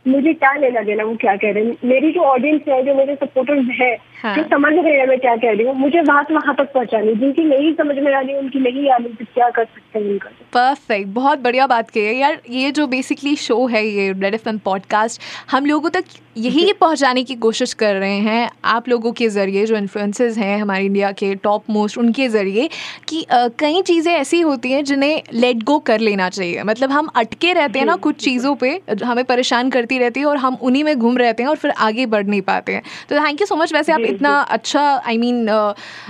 मुझे 0.07 0.33
क्या 0.33 0.51
लेना 0.55 0.81
देना 0.81 1.03
वो 1.03 1.15
क्या 1.21 1.35
कह 1.35 1.51
रहे 1.51 1.63
हैं? 1.63 1.75
मेरी 1.85 2.11
जो 2.11 2.21
ऑडियंस 2.25 2.61
है 2.69 2.83
जो 2.85 2.95
मेरे 2.95 3.15
सपोर्टर्स 3.15 3.67
है 3.79 3.95
हाँ. 4.21 4.35
जो 4.35 4.43
समझ 4.45 4.73
रहे 4.73 4.93
हैं 4.93 5.07
मैं 5.07 5.19
क्या 5.19 5.35
कह 5.35 5.51
रही 5.51 5.65
हूँ। 5.67 5.75
मुझे 5.75 6.01
बात 6.03 6.31
वहाँ 6.31 6.55
तक 6.55 6.71
पहुंचानी 6.73 7.13
जिनकी 7.15 7.43
नहीं 7.45 7.73
समझ 7.75 7.95
में 7.97 8.13
आ 8.13 8.19
रही 8.19 8.35
उनकी 8.35 8.59
नहीं 8.59 8.89
आ 8.89 8.97
रही 8.97 9.13
तो 9.13 9.25
क्या 9.33 9.49
कर 9.49 9.65
सकते 9.65 9.99
हैं 9.99 10.05
उनका 10.05 10.29
परफेक्ट 10.53 11.07
बहुत 11.13 11.39
बढ़िया 11.39 11.67
बात 11.67 11.89
कही 11.89 12.05
है। 12.05 12.15
यार 12.15 12.39
ये 12.49 12.71
जो 12.71 12.87
बेसिकली 12.87 13.35
शो 13.37 13.65
है 13.67 13.85
ये 13.87 14.11
रेड 14.13 14.33
एफ़ 14.33 14.49
पॉडकास्ट 14.65 15.21
हम 15.51 15.65
लोगों 15.65 15.89
तक 15.89 16.03
यही 16.37 16.73
पहुँचाने 16.73 17.23
की 17.23 17.35
कोशिश 17.35 17.73
कर 17.73 17.95
रहे 17.95 18.17
हैं 18.21 18.49
आप 18.65 18.89
लोगों 18.89 19.11
के 19.11 19.27
ज़रिए 19.29 19.65
जो 19.65 19.75
इन्फ्लुएंसेस 19.75 20.37
हैं 20.37 20.57
हमारे 20.57 20.85
इंडिया 20.85 21.11
के 21.11 21.33
टॉप 21.35 21.69
मोस्ट 21.69 21.97
उनके 21.97 22.27
ज़रिए 22.29 22.67
कि 23.07 23.25
कई 23.31 23.81
चीज़ें 23.81 24.11
ऐसी 24.13 24.41
होती 24.41 24.71
हैं 24.71 24.83
जिन्हें 24.83 25.21
लेट 25.33 25.63
गो 25.63 25.77
कर 25.79 25.99
लेना 25.99 26.29
चाहिए। 26.29 26.63
मतलब 26.63 26.91
हम 26.91 27.07
अटके 27.15 27.53
रहते 27.53 27.79
हैं 27.79 27.85
ना 27.85 27.95
कुछ 27.97 28.15
चीज़ों 28.15 28.53
पे 28.55 28.69
हमें 29.03 29.23
परेशान 29.25 29.69
करती 29.69 29.96
रहती 29.99 30.19
है 30.19 30.25
और 30.25 30.37
हम 30.37 30.57
उन्हीं 30.61 30.83
में 30.83 30.97
घूम 30.97 31.17
रहते 31.17 31.43
हैं 31.43 31.49
और 31.49 31.55
फिर 31.55 31.71
आगे 31.71 32.05
बढ़ 32.05 32.25
नहीं 32.25 32.41
पाते 32.41 32.73
हैं। 32.73 32.81
तो 33.09 33.15
थैंक 33.17 33.41
यू 33.41 33.47
सो 33.47 33.55
मच 33.55 33.73
वैसे 33.73 33.91
आप 33.93 33.99
इतना 34.01 34.39
अच्छा 34.51 34.81
आई 35.07 35.17
मीन 35.17 35.45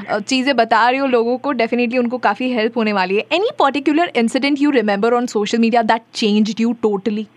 चीज़ें 0.10 0.56
बता 0.56 0.90
रहे 0.90 1.00
हो 1.00 1.08
लोगों 1.08 1.38
को 1.38 1.52
डेफिनेटली 1.54 1.98
उनको 1.98 2.18
काफ़ी 2.18 2.52
हेल्प 2.52 2.78
होने 2.78 2.94
वाली 2.94 3.16
है। 3.16 3.26
Any 3.32 3.50
particular 3.60 4.12
incident 4.16 4.62
you 4.62 4.72
remember 4.72 5.14
on 5.14 5.26
social 5.28 5.58
media 5.58 5.82
that 5.84 6.02
change 6.14 6.56
you 6.60 6.74
totally 6.82 7.28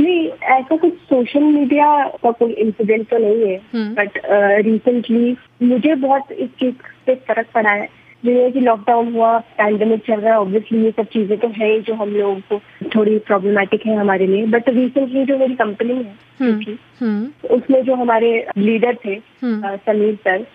नहीं 0.00 0.28
ऐसा 0.52 0.76
कुछ 0.76 0.92
सोशल 1.10 1.42
मीडिया 1.42 1.86
का 2.22 2.30
कोई 2.30 2.52
इंसिडेंट 2.52 3.08
तो 3.08 3.18
नहीं 3.18 3.50
है। 3.50 3.58
बट 3.94 4.18
रिसेंटली 4.66 5.34
uh, 5.34 5.38
मुझे 5.62 5.94
बहुत 5.94 6.32
इस 6.32 6.48
चीज़ 6.60 6.74
पे 7.06 7.14
फ़र्क 7.28 7.46
पड़ा 7.54 7.70
है। 7.70 7.88
जो 8.24 8.30
ये 8.32 8.50
कि 8.50 8.60
लॉकडाउन 8.60 9.12
हुआ 9.14 9.38
पैंडेमिक 9.58 10.02
चल 10.06 10.20
रहा 10.20 10.32
है 10.32 10.40
ऑब्वियसली 10.40 10.84
ये 10.84 10.90
सब 10.90 11.06
चीज़ें 11.12 11.36
तो 11.38 11.48
है 11.56 11.68
जो 11.80 11.94
हम 11.94 12.10
लोगों 12.10 12.36
को 12.50 12.58
थोड़ी 12.90 13.18
प्रॉब्लमेटिक 13.26 13.86
है 13.86 13.96
हमारे 13.96 14.26
लिए। 14.26 14.46
बट 14.46 14.68
रिसेंटली 14.68 15.24
जो 15.24 15.38
मेरी 15.38 15.54
कंपनी 15.54 15.94
है 15.94 16.14
हम्म, 16.40 16.76
हम्म। 17.00 17.54
उसमें 17.56 17.82
जो 17.84 17.94
हमारे 17.94 18.30
लीडर 18.58 18.96
थे 19.04 19.14
हम्म। 19.42 19.76
Sameer 19.86 20.14
sir 20.24 20.46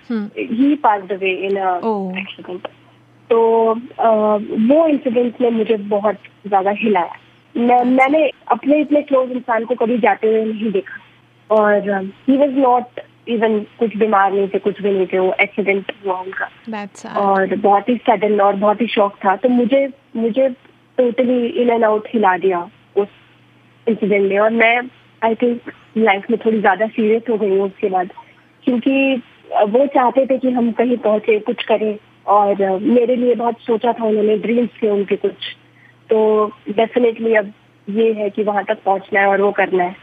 he 0.51 0.75
pass 0.83 1.11
away 1.11 1.33
in 1.47 1.57
accident 2.17 2.67
तो 3.29 3.39
वो 4.67 4.85
इंसिडेंट 4.87 5.41
ने 5.41 5.49
मुझे 5.51 5.75
बहुत 5.89 6.17
ज़्यादा 6.47 6.71
हिलाया। 6.77 7.15
मैं 7.55 7.83
मैंने 7.87 8.29
अपने 8.51 8.79
इतने 8.81 9.01
क्लोज 9.01 9.31
इंसान 9.31 9.65
को 9.65 9.75
कभी 9.75 9.97
जाते 9.99 10.27
हुए 10.27 10.43
नहीं 10.45 10.71
देखा। 10.71 10.97
और 11.49 11.89
ही 12.29 12.37
वॉज़ 12.37 12.57
नॉट 12.57 12.99
इवन 13.29 13.59
कुछ 13.79 13.95
बीमार 13.97 14.31
नहीं 14.33 14.47
थे 14.47 14.59
कुछ 14.59 14.81
भी 14.81 14.91
नहीं 14.91 15.07
थे 15.07 15.19
वो 15.19 15.33
एक्सीडेंट 15.41 15.91
हुआ 16.05 16.19
उनका। 16.19 16.49
और 17.19 17.55
बहुत 17.57 17.89
ही 17.89 17.95
सडन 17.99 18.39
और 18.41 18.55
बहुत 18.55 18.81
ही 18.81 18.87
शौक 18.87 19.15
था। 19.25 19.35
तो 19.35 19.49
मुझे 19.49 19.87
मुझे 20.15 20.47
टोटली 20.97 21.45
इन 21.61 21.69
एंड 21.69 21.83
आउट 21.83 22.07
हिला 22.13 22.37
दिया 22.37 22.59
उस 22.97 23.07
इंसिडेंट 23.87 24.29
ने। 24.29 24.37
और 24.39 24.49
मैं 24.53 24.75
आई 25.21 25.35
थिंक 25.35 25.71
लाइफ 25.97 26.29
में 26.31 26.39
थोड़ी 26.45 26.59
ज़्यादा 26.59 26.87
सीरियस 26.87 27.29
हो 27.29 27.37
गई 27.37 27.49
हूँ 27.49 27.65
उसके 27.65 27.89
बाद। 27.89 28.09
क्योंकि 28.63 29.15
वो 29.69 29.85
चाहते 29.87 30.25
थे 30.25 30.37
कि 30.37 30.51
हम 30.51 30.71
कहीं 30.71 30.97
पहुँचे 30.99 31.39
कुछ 31.39 31.63
करें। 31.63 31.97
और 32.27 32.79
मेरे 32.79 33.15
लिए 33.15 33.35
बहुत 33.35 33.61
सोचा 33.61 33.93
था 33.93 34.05
उन्होंने 34.05 34.37
ड्रीम्स 34.37 34.69
थे 34.83 34.89
उनके 34.89 35.15
कुछ। 35.15 35.55
तो 36.09 36.19
डेफिनेटली 36.69 37.33
अब 37.35 37.51
ये 37.87 38.11
है 38.13 38.29
कि 38.29 38.43
वहाँ 38.43 38.63
तक 38.63 38.83
पहुँचना 38.85 39.19
है 39.19 39.27
और 39.27 39.41
वो 39.41 39.51
करना 39.51 39.83
है। 39.83 39.95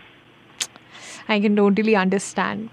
आई 1.30 1.40
कैन 1.40 1.56
टोटली 1.56 1.94
अंडरस्टैंड 1.94 2.68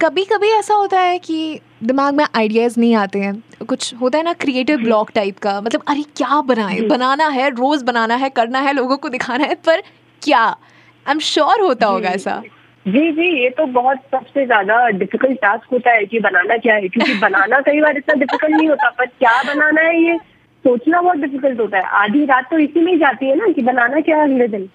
कभी 0.00 0.24
कभी 0.24 0.48
ऐसा 0.50 0.74
होता 0.74 1.00
है 1.00 1.18
कि 1.18 1.60
दिमाग 1.84 2.14
में 2.14 2.24
आइडियाज़ 2.36 2.78
नहीं 2.80 2.94
आते 2.96 3.18
हैं। 3.18 3.66
कुछ 3.66 3.94
होता 4.00 4.18
है 4.18 4.24
ना 4.24 4.32
क्रिएटिव 4.34 4.78
ब्लॉक 4.78 5.10
टाइप 5.14 5.38
का। 5.38 5.60
मतलब 5.60 5.82
अरे 5.88 6.02
क्या 6.16 6.40
बनाए? 6.42 6.80
बनाना 6.88 7.28
है 7.28 7.48
रोज़ 7.50 7.84
बनाना 7.84 8.14
है 8.14 8.30
करना 8.30 8.60
है 8.60 8.72
लोगों 8.72 8.96
को 8.96 9.08
दिखाना 9.08 9.44
है 9.44 9.54
पर 9.66 9.82
क्या? 10.22 10.42
आई 10.42 11.12
एम 11.12 11.18
श्योर 11.20 11.60
होता 11.60 11.86
होगा 11.86 12.08
ऐसा। 12.10 12.42
जी 12.86 13.10
जी 13.12 13.28
ये 13.42 13.48
तो 13.50 13.66
बहुत 13.72 13.98
सबसे 14.12 14.44
ज़्यादा 14.46 14.86
डिफ़िकल्ट 14.90 15.40
टास्क 15.40 15.72
होता 15.72 15.90
है 15.90 16.04
कि 16.04 16.20
बनाना 16.20 16.56
क्या 16.58 16.74
है? 16.74 16.88
क्योंकि 16.88 17.14
बनाना 17.20 17.60
कई 17.60 17.80
बार 17.80 17.96
इतना 17.96 18.14
डिफ़िकल्ट 18.14 18.54
नहीं 18.56 18.68
होता 18.68 18.90
पर 18.98 19.06
क्या 19.06 19.42
बनाना 19.44 19.80
है 19.80 20.02
ये? 20.04 20.18
सोचना 20.64 21.00
बहुत 21.00 21.16
डिफ़िकल्ट 21.18 21.60
होता 21.60 21.78
है। 21.78 21.84
आधी 22.02 22.24
रात 22.24 22.50
तो 22.50 22.58
इसी 22.58 22.80
में 22.80 22.92
ही 22.92 22.98
जाती 22.98 23.26
है 23.26 23.36
ना 23.36 23.52
कि 23.52 23.62
बनाना 23.62 24.00
क्या 24.00 24.16
है 24.16 24.24
अगले 24.24 24.48
दिन? 24.48 24.68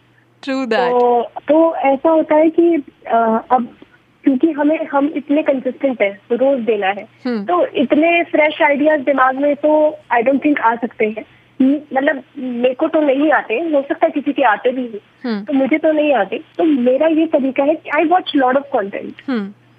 ट्रू 0.44 0.66
तो, 0.66 1.22
तो 1.48 1.76
ऐसा 1.76 2.10
होता 2.10 2.36
है 2.36 2.50
कि 2.50 2.84
आ, 3.08 3.18
अब 3.38 3.68
क्योंकि 4.24 4.52
हमें 4.52 4.88
हम 4.88 5.12
इतने 5.16 5.42
कंसिस्टेंट 5.44 6.02
है 6.02 6.10
रोज 6.32 6.60
देना 6.60 6.88
है 6.88 7.06
hmm. 7.28 7.48
तो 7.48 7.66
इतने 7.68 8.24
फ्रेश 8.24 8.62
आइडियाज़ 8.62 9.02
दिमाग 9.02 9.36
में 9.36 9.56
तो 9.56 9.98
आई 10.12 10.22
डोंट 10.22 10.44
थिंक 10.46 10.60
आ 10.60 10.76
सकते 10.76 11.06
हैं 11.06 11.26
मतलब 11.62 12.24
मेरे 12.38 12.74
को 12.74 12.88
तो 12.88 13.02
नहीं 13.02 13.32
आते 13.32 13.54
हो 13.54 13.82
सकता 13.82 14.06
है 14.06 14.12
किसी 14.12 14.34
के 14.34 14.44
आते 14.44 14.72
भी 14.72 14.86
हो 14.86 15.00
hmm. 15.30 15.48
तो 15.48 15.54
मुझे 15.54 15.78
तो 15.78 15.92
नहीं 15.92 16.14
आते 16.14 16.40
तो 16.58 16.64
मेरा 16.64 17.08
ये 17.08 17.26
तरीका 17.26 17.64
है 17.64 17.76
कि 17.76 17.90
I 17.90 18.06
watch 18.06 18.32
lot 18.36 18.58
of 18.58 18.70
content 18.72 19.22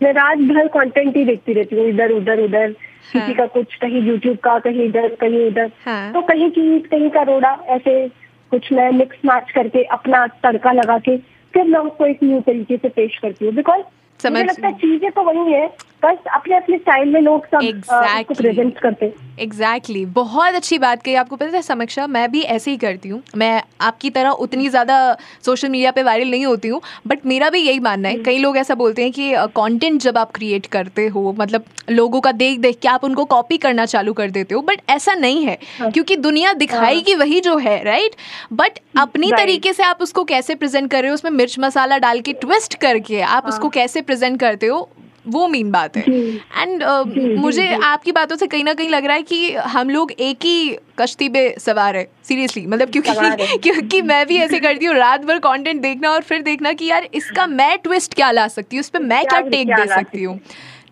मैं 0.02 0.12
रात 0.12 0.38
भर 0.38 0.68
कंटेंट 0.68 1.16
ही 1.16 1.24
देखती 1.24 1.52
रहती 1.52 1.76
हूँ 1.76 1.86
इधर 1.86 2.12
उधर 2.12 2.40
उधर 2.40 2.74
हाँ. 3.14 3.22
किसी 3.22 3.34
का 3.34 3.46
कुछ 3.46 3.74
कहीं 3.74 4.02
यूट्यूब 4.02 4.36
का 4.36 4.58
कहीं 4.58 4.84
इधर 4.84 5.08
कहीं 5.14 5.46
उधर 5.46 5.70
हाँ. 5.86 6.12
तो 6.12 6.22
कहीं 6.22 6.50
की 6.50 6.78
कहीं 6.78 7.10
का 7.10 7.22
रोड़ा 7.22 7.52
ऐसे 7.68 8.10
कुछ 8.50 8.72
मैं 8.72 8.90
मिक्स 8.92 9.18
मैच 9.24 9.50
करके 9.50 9.82
अपना 9.96 10.26
तड़का 10.44 10.72
लगा 10.72 10.98
के 10.98 11.16
फिर 11.54 11.64
मैं 11.64 11.80
उसको 11.80 12.06
एक 12.06 12.22
न्यू 12.24 12.40
तरीके 12.40 12.76
से 12.76 12.88
पेश 12.88 13.18
करती 13.18 13.46
हूँ। 13.46 13.54
बिकॉज़ 13.54 13.82
मुझे 14.26 14.44
लगता 14.44 14.66
है 14.66 14.72
चीज़ें 14.74 15.10
तो 15.10 15.22
वही 15.22 15.52
है। 15.52 15.66
बस 16.02 16.18
अपने 16.34 16.56
अपने 16.56 16.76
स्टाइल 16.78 17.08
में 17.10 17.20
लोग 17.20 17.46
सब 17.46 17.60
exactly. 17.60 18.36
प्रेजेंट 18.36 18.78
करते 18.78 19.06
एग्जैक्टली 19.38 19.94
exactly. 19.94 20.14
बहुत 20.14 20.54
अच्छी 20.54 20.78
बात 20.78 21.02
कही 21.02 21.14
आपको 21.14 21.36
पता 21.36 21.56
है 21.56 21.62
समीक्षा 21.62 22.06
मैं 22.08 22.30
भी 22.32 22.42
ऐसे 22.48 22.70
ही 22.70 22.76
करती 22.76 23.08
हूँ 23.08 23.22
मैं 23.36 23.62
आपकी 23.80 24.10
तरह 24.10 24.30
उतनी 24.40 24.68
ज़्यादा 24.68 24.98
सोशल 25.44 25.68
मीडिया 25.68 25.90
पे 25.90 26.02
वायरल 26.02 26.30
नहीं 26.30 26.46
होती 26.46 26.68
हूँ 26.68 26.80
बट 27.06 27.26
मेरा 27.26 27.48
भी 27.50 27.60
यही 27.60 27.80
मानना 27.80 28.08
है 28.08 28.14
हम्म। 28.14 28.24
कई 28.24 28.38
लोग 28.38 28.56
ऐसा 28.56 28.74
बोलते 28.74 29.02
हैं 29.02 29.12
कि 29.12 29.32
कंटेंट 29.56 30.00
जब 30.02 30.18
आप 30.18 30.30
क्रिएट 30.32 30.66
करते 30.68 31.06
हो 31.06 31.34
मतलब 31.38 31.64
लोगों 31.90 32.20
का 32.20 32.32
देख 32.34 32.58
देख 32.58 32.78
के 32.78 32.88
आप 32.88 33.04
उनको 33.04 33.24
कॉपी 33.26 33.58
करना 33.58 33.86
चालू 33.86 34.12
कर 34.12 34.30
देते 34.30 34.54
हो 34.54 34.60
बट 34.62 34.82
ऐसा 34.90 35.14
नहीं 35.16 35.44
है 35.44 35.58
हाँ। 35.78 35.90
क्योंकि 35.90 36.16
दुनिया 36.18 36.52
दिखाएगी 36.54 37.12
हाँ। 37.12 37.20
वही 37.20 37.40
जो 37.40 37.56
है 37.58 37.82
राइट 37.84 38.14
बट 38.54 38.78
अपनी 38.98 39.32
तरीके 39.32 39.72
से 39.72 39.82
आप 39.82 40.02
उसको 40.02 40.24
कैसे 40.26 40.54
प्रेजेंट 40.54 40.90
कर 40.90 41.02
रहे 41.02 41.08
हो 41.08 41.14
उसमें 41.14 41.30
मिर्च 41.32 41.58
मसाला 41.58 41.98
डाल 41.98 42.20
के 42.20 42.32
ट्विस्ट 42.36 42.74
करके 42.80 43.20
आप 43.22 43.42
हाँ। 43.42 43.52
उसको 43.52 43.68
कैसे 43.70 44.02
प्रेजेंट 44.02 44.40
करते 44.40 44.66
हो 44.66 44.88
वो 45.28 45.46
मेन 45.48 45.70
बात 45.70 45.96
है। 45.96 46.02
एंड 46.02 46.82
uh, 46.82 47.38
मुझे 47.38 47.68
आपकी 47.74 48.12
बातों 48.12 48.36
से 48.36 48.46
कहीं 48.46 48.64
ना 48.64 48.74
कहीं 48.74 48.88
लग 48.88 49.04
रहा 49.04 49.16
है 49.16 49.22
कि 49.22 49.54
हम 49.54 49.90
लोग 49.90 50.12
एक 50.12 50.44
ही 50.44 50.76
कश्ती 50.98 51.28
पे 51.28 51.54
सवार 51.58 51.96
है 51.96 52.08
सीरियसली 52.24 52.66
मतलब 52.66 52.90
क्योंकि 52.90 53.10
क्योंकि 53.58 54.02
मैं 54.02 54.26
भी 54.26 54.36
ऐसे 54.36 54.58
करती 54.58 54.86
हूँ 54.86 54.94
रात 54.94 55.24
भर 55.24 55.38
कंटेंट 55.38 55.82
देखना 55.82 56.10
और 56.10 56.22
फिर 56.22 56.42
देखना 56.42 56.72
कि 56.72 56.86
यार 56.86 57.08
इसका 57.14 57.46
मैं 57.46 57.78
ट्विस्ट 57.78 58.14
क्या 58.14 58.30
ला 58.30 58.48
सकती 58.48 58.76
हूँ 58.76 58.80
उस 58.80 58.88
पर 58.88 59.02
मैं 59.02 59.24
क्या 59.26 59.40
टेक 59.40 59.68
दे 59.68 59.86
सकती 59.86 60.22
हूँ। 60.22 60.40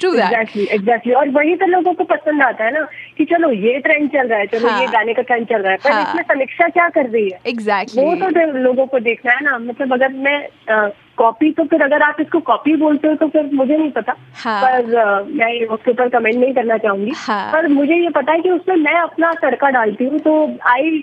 ट्रू 0.01 0.13
एग्जैक्टली 0.15 0.65
एग्जैक्टली 0.73 1.13
और 1.15 1.29
वही 1.31 1.55
तो 1.57 1.67
लोगों 1.67 1.93
को 1.95 2.05
पसंद 2.05 2.43
आता 2.43 2.65
है 2.65 2.73
ना 2.73 2.87
कि 3.19 3.25
चलो 3.25 3.51
ये 3.53 3.79
ट्रेंड 3.81 4.09
चल 4.13 4.29
रहा 4.29 4.39
है 4.39 4.47
चलो 4.47 4.69
हाँ, 4.69 4.81
ये 4.81 4.87
गाने 4.89 5.15
का 5.15 5.23
ट्रेंड 5.23 5.47
चल 5.49 5.63
रहा 5.63 5.73
है 5.73 5.79
पर 5.85 5.93
हाँ, 5.93 6.03
इसमें 6.03 6.23
समीक्षा 6.25 6.69
क्या 6.69 6.89
कर 6.89 7.07
रही 7.07 7.29
है? 7.31 7.41
एग्जैक्टली 7.47 8.05
वो 8.05 8.15
तो 8.17 8.53
लोगों 8.59 8.87
को 8.87 8.99
देखना 9.01 9.33
है 9.33 9.45
ना। 9.45 9.59
मतलब 9.61 9.93
अगर 9.93 10.13
मैं 10.25 10.91
कॉपी 11.19 11.51
तो 11.53 11.65
फिर 11.65 11.83
अगर 11.83 12.03
आप 12.03 12.17
इसको 12.21 12.41
कॉपी 12.47 12.75
बोलते 12.77 13.09
हो 13.09 13.15
तो 13.17 13.29
फिर 13.29 13.51
मुझे 13.55 13.77
नहीं 13.77 13.91
पता। 13.91 14.15
हाँ. 14.35 14.63
पर 14.63 14.97
आ, 14.97 15.21
मैं 15.23 15.67
उसके 15.67 15.91
ऊपर 15.91 16.09
कमेंट 16.09 16.37
नहीं 16.37 16.55
करना 16.55 16.77
चाहूँगी। 16.79 17.13
हाँ. 17.17 17.53
पर 17.53 17.69
मुझे 17.69 17.95
ये 17.95 18.11
पता 18.17 18.33
है 18.33 18.41
कि 18.41 18.51
उसमें 18.51 18.77
मैं 18.79 18.99
अपना 19.01 19.33
तड़का 19.43 19.71
डालती 19.79 20.05
हूँ 20.05 20.19
तो 20.21 20.35
आई 20.73 21.03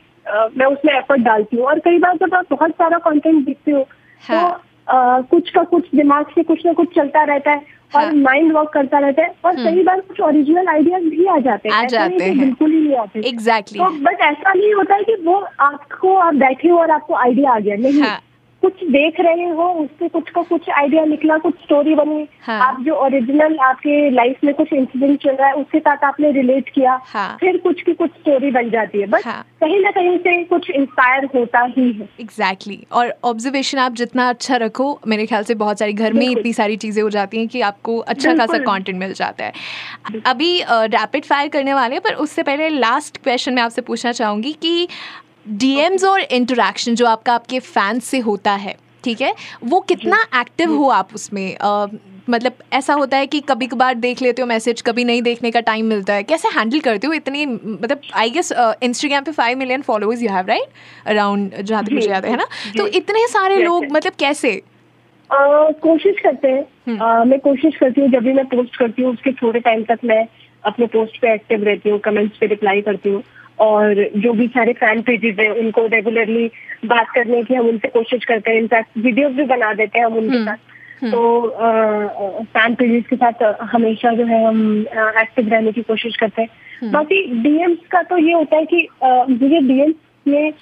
मैं 0.58 0.65
उसमें 0.65 0.93
एफर्ट 0.93 1.21
डालती 1.21 1.58
हूँ। 1.58 1.65
और 1.67 1.79
कई 1.86 1.97
बार 1.99 2.17
जब 2.17 2.36
आप 2.36 2.45
बहुत 2.51 2.71
सारा 2.73 2.97
कॉन्टेंट 2.99 3.45
देखते 3.45 3.71
हो 3.71 3.79
तो, 3.79 4.34
हाँ. 4.34 4.51
तो 4.51 4.72
कुछ 4.88 5.50
का 5.50 5.63
कुछ 5.65 5.86
दिमाग 5.96 6.26
से 6.26 6.43
कुछ 6.43 6.65
ना 6.65 6.74
कुछ 6.74 6.96
चलता 6.96 7.24
रहता 7.24 7.52
है 7.52 7.82
और 7.96 8.13
माइंड 8.15 8.46
हाँ। 8.46 8.60
वर्क 8.60 8.69
करता 8.74 9.00
रहता 9.00 9.22
है 9.22 9.34
और 9.46 9.56
हम्म। 9.56 9.63
कई 9.65 9.84
बार 9.84 10.00
कुछ 10.02 10.19
ओरिजिनल 10.22 10.67
आइडियाज़ 10.67 11.04
भी 11.06 11.26
आ 11.26 11.38
जाते 11.39 11.69
हैं 11.69 11.76
आ 11.76 11.84
जाते 11.86 12.24
हैं 12.24 12.38
बिल्कुल 12.39 12.72
ही 12.72 12.80
नहीं 12.80 12.96
आते 12.96 13.28
एग्जैक्टली 13.30 13.80
तो 13.80 13.89
बट 14.04 14.22
ऐसा 14.22 14.54
नहीं 14.54 14.74
होता 14.74 14.96
है 14.96 15.04
कि 15.04 15.15
वो 15.26 15.36
आपको 15.62 16.15
आप 16.17 16.36
बैठे 16.36 16.69
हो 16.69 16.78
और 16.78 16.91
आपको 16.91 17.15
आइडिया 17.15 17.52
आ 17.52 17.60
गया 17.60 17.76
नहीं 17.78 18.02
हाँ. 18.02 18.19
कुछ 18.63 18.84
देख 18.91 19.19
रहे 19.19 19.47
हो 19.49 19.63
उससे 19.80 20.08
कुछ 20.10 20.30
का 20.30 20.41
कुछ 20.41 20.69
आइडिया 20.69 21.04
निकला 21.06 21.38
कुछ 21.38 21.54
स्टोरी 21.63 21.95
बनी 21.95 22.28
हाँ। 22.41 22.60
आप 22.62 22.80
जो 22.82 22.95
ओरिजिनल 22.95 23.58
आपके 23.63 23.95
लाइफ 24.10 24.43
में 24.43 24.54
कुछ 24.54 24.73
इंसिडेंट 24.73 25.19
चल 25.23 25.36
रहा 25.36 25.47
है 25.47 25.54
उसके 25.54 25.80
साथ 25.80 26.04
आपने 26.04 26.32
रिलेट 26.32 26.69
किया 26.69 26.99
हाँ। 27.06 27.38
फिर 27.39 27.58
कुछ 27.58 27.82
की 27.82 27.93
कुछ 27.93 28.12
स्टोरी 28.12 28.52
बन 28.52 28.69
जाती 28.69 29.02
है 29.02 29.08
बट 29.08 29.26
हाँ। 29.26 29.41
कहीं 29.62 29.80
ना 29.80 29.91
कहीं 29.91 30.17
से 30.17 30.43
कुछ 30.43 30.69
इंस्पायर 30.69 31.26
होता 31.36 31.63
ही 31.78 31.91
है 31.91 32.08
एग्जैक्टली 32.19 32.76
exactly. 32.76 32.91
और 32.91 33.13
ऑब्जर्वेशन 33.23 33.78
आप 33.78 33.93
जितना 33.93 34.30
अच्छा 34.30 34.58
रखो 34.58 34.88
मेरे 35.08 35.26
ख्याल 35.26 35.43
से 35.43 35.56
बहुत 35.56 35.80
सारी 35.80 35.93
घर 35.93 36.13
में 36.13 36.28
इतनी 36.30 36.54
सारी 36.54 36.78
चीज़ें 36.78 37.02
हो 37.04 37.10
जाती 37.10 37.38
हैं 37.38 37.47
कि 37.47 37.62
आपको 37.62 37.97
अच्छा 37.97 38.34
खासा। 38.34 38.58
कंटेंट 38.63 38.97
मिल 38.99 39.13
जाता 39.13 39.45
है 39.45 40.21
अभी 40.26 40.52
रैपिड 40.69 41.26
फायर 41.26 41.49
करने 41.49 41.73
वाले 41.73 41.95
हैं 41.95 42.02
पर 42.02 42.13
उससे 42.23 42.43
पहले 42.43 42.69
लास्ट 42.69 43.17
क्वेश्चन 43.17 43.54
मैं 43.54 43.63
आपसे 43.63 43.82
पूछना 43.82 44.12
चाहूँगी 44.12 44.54
कि 44.62 44.88
डीएम्स 45.45 46.03
और 46.03 46.19
इंटरेक्शन 46.21 46.95
जो 46.95 47.06
आपका 47.06 47.34
आपके 47.34 47.60
फैंस 47.60 48.03
से 48.06 48.19
होता 48.19 48.51
है 48.56 48.75
ठीक 49.03 49.21
है? 49.21 49.34
वो 49.63 49.79
कितना 49.79 50.17
एक्टिव 50.41 50.73
हो 50.73 50.88
आप 50.89 51.10
उसमें? 51.15 51.56
अ, 51.56 51.88
मतलब 52.29 52.53
ऐसा 52.73 52.93
होता 52.93 53.17
है 53.17 53.27
कि 53.27 53.39
कभी 53.39 53.67
कभार 53.67 53.95
देख 53.95 54.21
लेते 54.21 54.41
हो 54.41 54.47
मैसेज 54.47 54.82
कभी 54.82 55.03
नहीं 55.03 55.21
देखने 55.21 55.51
का 55.51 55.60
टाइम 55.60 55.86
मिलता 55.86 56.13
है। 56.13 56.23
कैसे 56.23 56.47
हैंडल 56.47 56.79
करते 56.79 57.08
हो 57.08 57.13
इतनी 57.13 57.45
मतलब 57.45 58.01
आई 58.15 58.29
गेस 58.29 58.51
इंस्टाग्राम 58.84 59.23
पे 59.23 59.32
five 59.32 59.58
million 59.58 59.82
followers 59.82 60.21
you 60.21 60.29
have 60.29 60.45
right 60.47 61.08
around 61.08 61.56
जहाँ 61.62 61.84
तक 61.84 61.91
मुझे 61.91 62.10
याद 62.10 62.25
है 62.25 62.36
ना? 62.38 62.47
तो 62.77 62.88
इतने 62.88 63.27
सारे 63.27 63.58
लोग 63.63 63.86
मतलब 63.91 64.13
कैसे? 64.19 64.62
कोशिश 65.29 66.19
करते 66.23 66.47
हैं। 66.47 66.97
अ, 66.97 67.23
मैं 67.23 67.39
कोशिश 67.39 67.75
करती 67.75 68.01
हूँ 68.01 68.10
जब 68.10 68.23
भी 68.23 68.34
मैं 68.34 68.45
पोस्ट 68.45 68.75
करती 68.75 69.01
हूँ 69.01 69.13
उसके 69.13 69.32
थोड़े 69.32 69.60
टाइम 69.60 69.84
तक 69.84 69.99
मैं 70.03 70.25
अपने 70.63 70.86
पोस्ट 70.88 71.21
पे 71.21 71.34
एक्टिव 71.34 71.63
रहती 71.63 71.89
हूँ 71.89 71.99
कमेंट्स 71.99 72.38
पे 72.38 72.45
रिप्लाई 72.45 72.82
करती 72.82 73.10
हूँ। 73.10 73.23
और 73.59 74.03
जो 74.17 74.33
भी 74.33 74.47
सारे 74.47 74.73
फ़ैन 74.73 75.01
पेजेस 75.01 75.35
हैं 75.39 75.49
उनको 75.49 75.85
रेगुलरली 75.85 76.51
बात 76.85 77.09
करने 77.09 77.43
की 77.43 77.53
हम 77.53 77.67
उनसे 77.67 77.87
कोशिश 77.87 78.25
करते 78.25 78.51
हैं। 78.51 78.57
इनफैक्ट 78.57 78.97
वीडियोस 78.97 79.31
भी 79.31 79.43
बना 79.43 79.73
देते 79.73 79.99
हैं 79.99 80.05
हम 80.05 80.17
उनके 80.17 80.43
साथ। 80.45 80.57
तो 81.11 81.49
फ़ैन 82.53 82.75
पेजेस 82.75 83.03
के 83.09 83.15
साथ 83.15 83.43
हमेशा 83.61 84.13
जो 84.13 84.25
है 84.25 84.45
हम 84.45 84.85
एक्टिव 85.19 85.49
रहने 85.49 85.71
की 85.71 85.81
कोशिश 85.81 86.15
करते 86.15 86.41
हैं। 86.41 86.91
बाकी 86.91 87.23
डीएम्स 87.43 87.87
का 87.91 88.01
तो 88.03 88.17
ये 88.17 88.33
होता 88.33 88.57
है 88.57 88.65
कि 88.65 88.87
मुझे 89.03 89.59
डीएम्स 89.59 89.95
में 90.27 90.53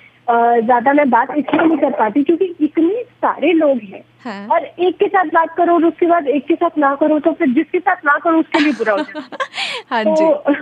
ज़्यादा 0.65 0.93
मैं 0.93 1.09
बात 1.09 1.37
इसलिए 1.37 1.65
नहीं 1.65 1.77
कर 1.77 1.89
पाती 1.89 2.23
क्योंकि 2.23 2.45
इतने 2.61 3.03
सारे 3.03 3.51
लोग 3.53 3.79
हैं। 3.83 4.03
हाँ। 4.19 4.47
और 4.47 4.65
एक 4.65 4.95
के 4.97 5.07
साथ 5.07 5.25
बात 5.25 5.55
करो 5.57 5.73
और 5.73 5.85
उसके 5.85 6.05
बाद 6.05 6.27
एक 6.27 6.45
के 6.45 6.55
साथ 6.55 6.77
ना 6.77 6.95
करो 6.95 7.19
तो 7.19 7.31
फिर 7.31 7.49
जिसके 7.49 7.79
साथ 7.79 8.05
ना 8.05 8.17
करो 8.17 8.39
उसके 8.39 8.59
लिए 8.59 8.73
बुरा 8.73 8.93
हो 8.93 8.99
जाता 8.99 9.19
है। 9.19 9.37
हाँ 9.89 10.03
तो 10.05 10.61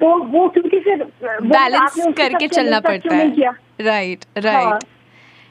तो 0.00 0.14
वो 0.24 0.48
क्योंकि 0.48 0.80
फिर 0.80 1.04
बैलेंस 1.22 1.96
करके 2.16 2.48
चलना 2.48 2.80
पड़ता? 2.80 3.14
है। 3.14 3.50
राइट 3.80 4.24
हाँ, 4.24 4.42
राइट 4.42 4.84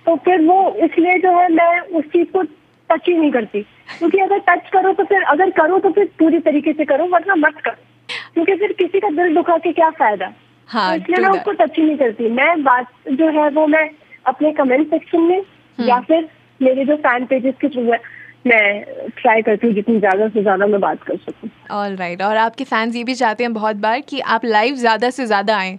तो 0.06 0.16
फिर 0.16 0.42
वो 0.42 0.58
इसलिए 0.86 1.18
जो 1.18 1.38
है 1.40 1.48
मैं 1.54 1.80
उस 1.80 2.06
चीज़ 2.06 2.28
को 2.32 2.42
टच 2.90 3.08
ही 3.08 3.18
नहीं 3.18 3.32
करती। 3.32 3.62
क्योंकि 4.00 4.20
अगर 4.20 4.40
टच 4.40 4.70
करो 4.70 4.94
तो 4.94 5.04
फिर 5.04 5.24
अगर 5.24 5.50
करो 5.50 5.80
तो 5.80 5.90
फिर 5.90 6.06
पूरी 6.20 6.40
तरीके 6.40 6.74
से 6.74 6.86
करो 6.86 7.06
वरना 7.06 7.36
मत 7.36 7.62
करो। 7.66 7.86
क्योंकि 8.34 8.56
फिर 8.56 8.74
किसी 8.74 9.00
का 9.00 9.10
दिल 9.10 9.36
दुखा 9.36 9.58
के 9.58 9.72
क्या 9.72 9.90
फ़ायदा? 9.90 10.32
हाँ 10.70 10.90
तो 10.90 11.02
इसलिए 11.04 11.20
मैं 11.20 11.30
उसको 11.30 11.52
टच 11.52 11.78
ही 11.78 11.84
नहीं 11.84 11.98
करती। 11.98 12.30
मैं 12.30 12.64
बात 12.64 12.88
जो 13.12 13.30
है 13.40 13.50
वो 13.50 13.68
मैं 13.68 13.90
अपने 14.26 14.52
कमेंट 14.52 14.90
सेक्शन 14.90 15.22
में 15.22 15.38
हम्म। 15.38 15.88
या 15.90 16.00
फिर 16.00 16.30
मेरे 16.62 16.86
जो 16.86 16.96
फ़ैन 16.98 17.26
पेजेस 17.26 17.56
के 17.62 17.70
थ्रू 17.70 17.84
है 17.92 18.00
मैं 18.46 19.10
ट्राई 19.18 19.42
करती 19.42 19.68
हूँ 19.68 19.76
जितनी 19.76 20.00
ज़्यादा 20.00 20.28
से 20.28 20.42
ज़्यादा 20.42 20.66
मैं 20.66 20.80
बात 20.82 21.04
कर 21.04 21.18
सकूँ। 21.18 21.50
ऑल 21.72 21.96
राइट 21.96 22.22
और 22.22 22.38
आपके 22.38 22.64
फैंस 22.64 22.96
ये 22.96 23.04
भी 23.04 23.16
चाहते 23.16 23.44
हैं 23.44 23.54
बहुत 23.54 23.76
बार 23.76 24.02
कि 24.02 24.20
आप 24.20 24.46
लाइव 24.46 24.76
ज़्यादा 24.76 25.10
से 25.10 25.26
ज़्यादा 25.26 25.58
आएँ 25.58 25.78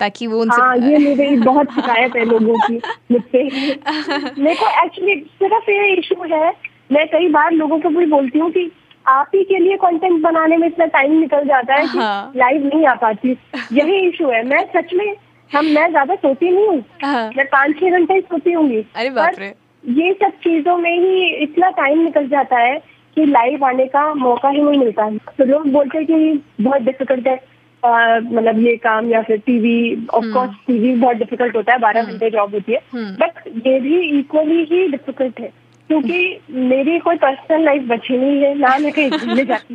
ताकि 0.00 0.26
वो 0.26 0.40
उनसे 0.40 0.60
हाँ 0.60 0.76
ये 0.76 0.98
मेरी 0.98 1.36
बहुत 1.36 1.70
शिकायत 1.74 2.16
है 2.16 2.24
लोगों 2.24 2.58
की 2.58 2.80
मुझसे। 3.10 3.42
मेरे 3.42 4.54
को 4.54 4.84
एक्चुअली 4.84 5.14
सिर्फ़ 5.42 5.70
ये 5.70 5.92
इशू 5.94 6.22
है। 6.32 6.52
मैं 6.92 7.06
कई 7.08 7.28
बार 7.28 7.52
लोगों 7.52 7.78
को 7.80 7.88
भी 7.88 8.06
बोलती 8.06 8.38
हूँ 8.38 8.50
कि 8.50 8.70
आप 9.08 9.30
ही 9.34 9.42
के 9.44 9.58
लिए 9.58 9.76
कंटेंट 9.76 10.20
बनाने 10.22 10.56
में 10.56 10.66
इतना 10.68 10.86
टाइम 10.86 11.18
निकल 11.20 11.44
जाता 11.44 11.74
है 11.74 11.86
हाँ। 11.86 12.32
कि 12.32 12.38
लाइव 12.38 12.66
नहीं 12.66 12.86
आ 12.86 12.94
पाती। 12.94 13.36
यही 13.72 14.08
इशू 14.08 14.30
है। 14.30 14.42
मैं 14.46 14.64
सच 14.76 14.94
में 14.94 15.16
हम 15.50 15.66
मैं 15.66 15.88
ज़्यादा 15.90 16.14
सोती 16.14 16.50
नहीं 16.50 16.66
हूँ। 16.68 16.84
हाँ। 17.02 17.30
मैं 17.36 17.46
पाँच 17.46 17.76
छह 17.80 17.90
घंटे 17.90 18.14
ही 18.14 18.20
सोती 18.20 18.52
हूँ 18.52 18.68
अरे 18.94 19.10
बाप 19.10 19.38
रे। 19.38 19.54
ये 19.84 20.12
सब 20.12 20.30
चीज़ों 20.30 20.76
में 20.76 20.98
ही 20.98 21.26
इतना 21.26 21.70
टाइम 21.70 22.00
निकल 22.00 22.28
जाता 22.28 22.58
है 22.58 22.78
कि 23.16 23.24
लाइव 23.26 23.64
आने 23.64 23.86
का 23.86 24.14
मौका 24.14 24.48
ही 24.48 24.60
नहीं 24.62 24.78
मिलता 24.78 25.04
है। 25.04 25.18
तो 25.38 25.44
लोग 25.44 25.68
बोलते 25.68 25.98
हैं 25.98 26.06
कि 26.06 26.42
बहुत 26.60 26.82
डिफ़िकल्ट 26.82 27.26
है 27.26 27.54
मतलब 27.82 28.58
ये 28.58 28.76
काम 28.76 29.10
या 29.10 29.22
फिर 29.22 29.38
टीवी 29.38 30.06
ऑफ़ 30.14 30.24
कोर्स 30.24 30.50
टीवी 30.66 30.94
बहुत 30.94 31.16
डिफ़िकल्ट 31.16 31.56
होता 31.56 31.72
है 31.72 31.78
बारह 31.78 32.02
घंटे 32.02 32.30
जॉब 32.30 32.54
होती 32.54 32.72
है। 32.72 32.80
हम्म। 32.92 33.16
बट 33.16 33.66
ये 33.66 33.80
भी 33.80 34.18
इक्वली 34.18 34.64
ही 34.64 34.88
डिफ़िकल्ट 34.88 35.40
है 35.40 35.52
क्योंकि 35.88 36.40
मेरी 36.50 36.98
कोई 36.98 37.16
पर्सनल 37.16 37.64
लाइफ 37.64 37.82
बची 37.82 38.18
नहीं 38.18 38.42
है 38.42 38.58
ना 38.58 38.78
मैं 38.78 38.92
कहीं 38.92 39.10
घूमने 39.10 39.44
जाती 39.44 39.74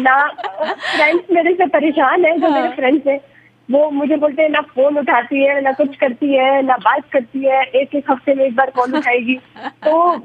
ना 0.00 0.26
फ्रेंड्स 0.72 1.24
मेरे 1.32 1.54
से 1.54 1.66
परेशान 1.66 2.24
है 2.24 2.38
जो 2.38 2.50
मेरे 2.50 2.68
फ्रेंड्स 2.68 3.06
हैं। 3.06 3.20
वो 3.68 3.90
मुझे 3.90 4.16
बोलते 4.16 4.42
हैं 4.42 4.48
ना 4.50 4.60
फ़ोन 4.74 4.98
उठाती 4.98 5.42
है 5.42 5.60
ना 5.60 5.72
कुछ 5.72 5.96
करती 5.96 6.32
है 6.32 6.62
ना 6.62 6.76
बात 6.78 7.08
करती 7.12 7.44
है 7.44 7.62
एक 7.80 7.94
एक 7.94 8.10
हफ़्ते 8.10 8.34
में 8.34 8.44
एक 8.44 8.54
बार 8.56 8.70
कॉल 8.76 8.94
उठाएगी। 8.96 9.34
तो 9.84 10.16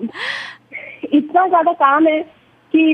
इतना 1.13 1.47
ज़्यादा 1.47 1.73
काम 1.73 2.07
है 2.07 2.21
कि 2.73 2.93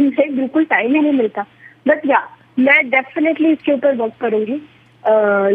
मुझे 0.00 0.28
बिल्कुल 0.30 0.64
टाइम 0.64 0.94
ही 0.94 1.00
नहीं 1.00 1.12
मिलता। 1.12 1.44
बट 1.88 2.06
या 2.06 2.26
मैं 2.58 2.78
डेफिनेटली 2.90 3.52
इसके 3.52 3.72
ऊपर 3.72 3.96
वर्क 3.96 4.14
करूँगी 4.20 4.60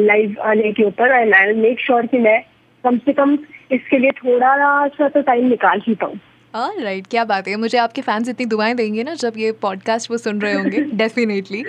लाइव 0.05 0.35
आने 0.45 0.71
के 0.71 0.83
ऊपर 0.83 1.11
एंड 1.11 1.33
आई 1.35 1.53
मेक 1.53 1.79
श्योर 1.79 2.05
कि 2.07 2.17
मैं 2.19 2.41
कम 2.83 2.97
से 2.97 3.13
कम 3.13 3.37
इसके 3.71 3.97
लिए 3.97 4.11
थोड़ा 4.17 4.87
सा 4.89 5.07
तो 5.09 5.21
टाइम 5.21 5.47
निकाल 5.49 5.81
ही 5.87 5.95
पाऊँ। 5.95 6.17
और 6.55 6.81
राइट 6.81 7.07
क्या 7.07 7.23
बात 7.25 7.47
है। 7.47 7.55
मुझे 7.55 7.77
आपके 7.77 8.01
फैंस 8.01 8.29
इतनी 8.29 8.45
दुआएँ 8.45 8.73
देंगे 8.75 9.03
ना 9.03 9.13
जब 9.13 9.33
ये 9.37 9.51
पॉडकास्ट 9.61 10.11
वो 10.11 10.17
सुन 10.17 10.41
रहे 10.41 10.53
होंगे 10.53 10.81
definitely 10.93 11.61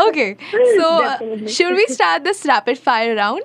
okay 0.00 0.32
so 0.54 1.46
should 1.48 1.76
we 1.76 1.86
start 1.90 2.22
this 2.22 2.46
rapid 2.46 2.76
fire 2.76 3.16
round 3.16 3.42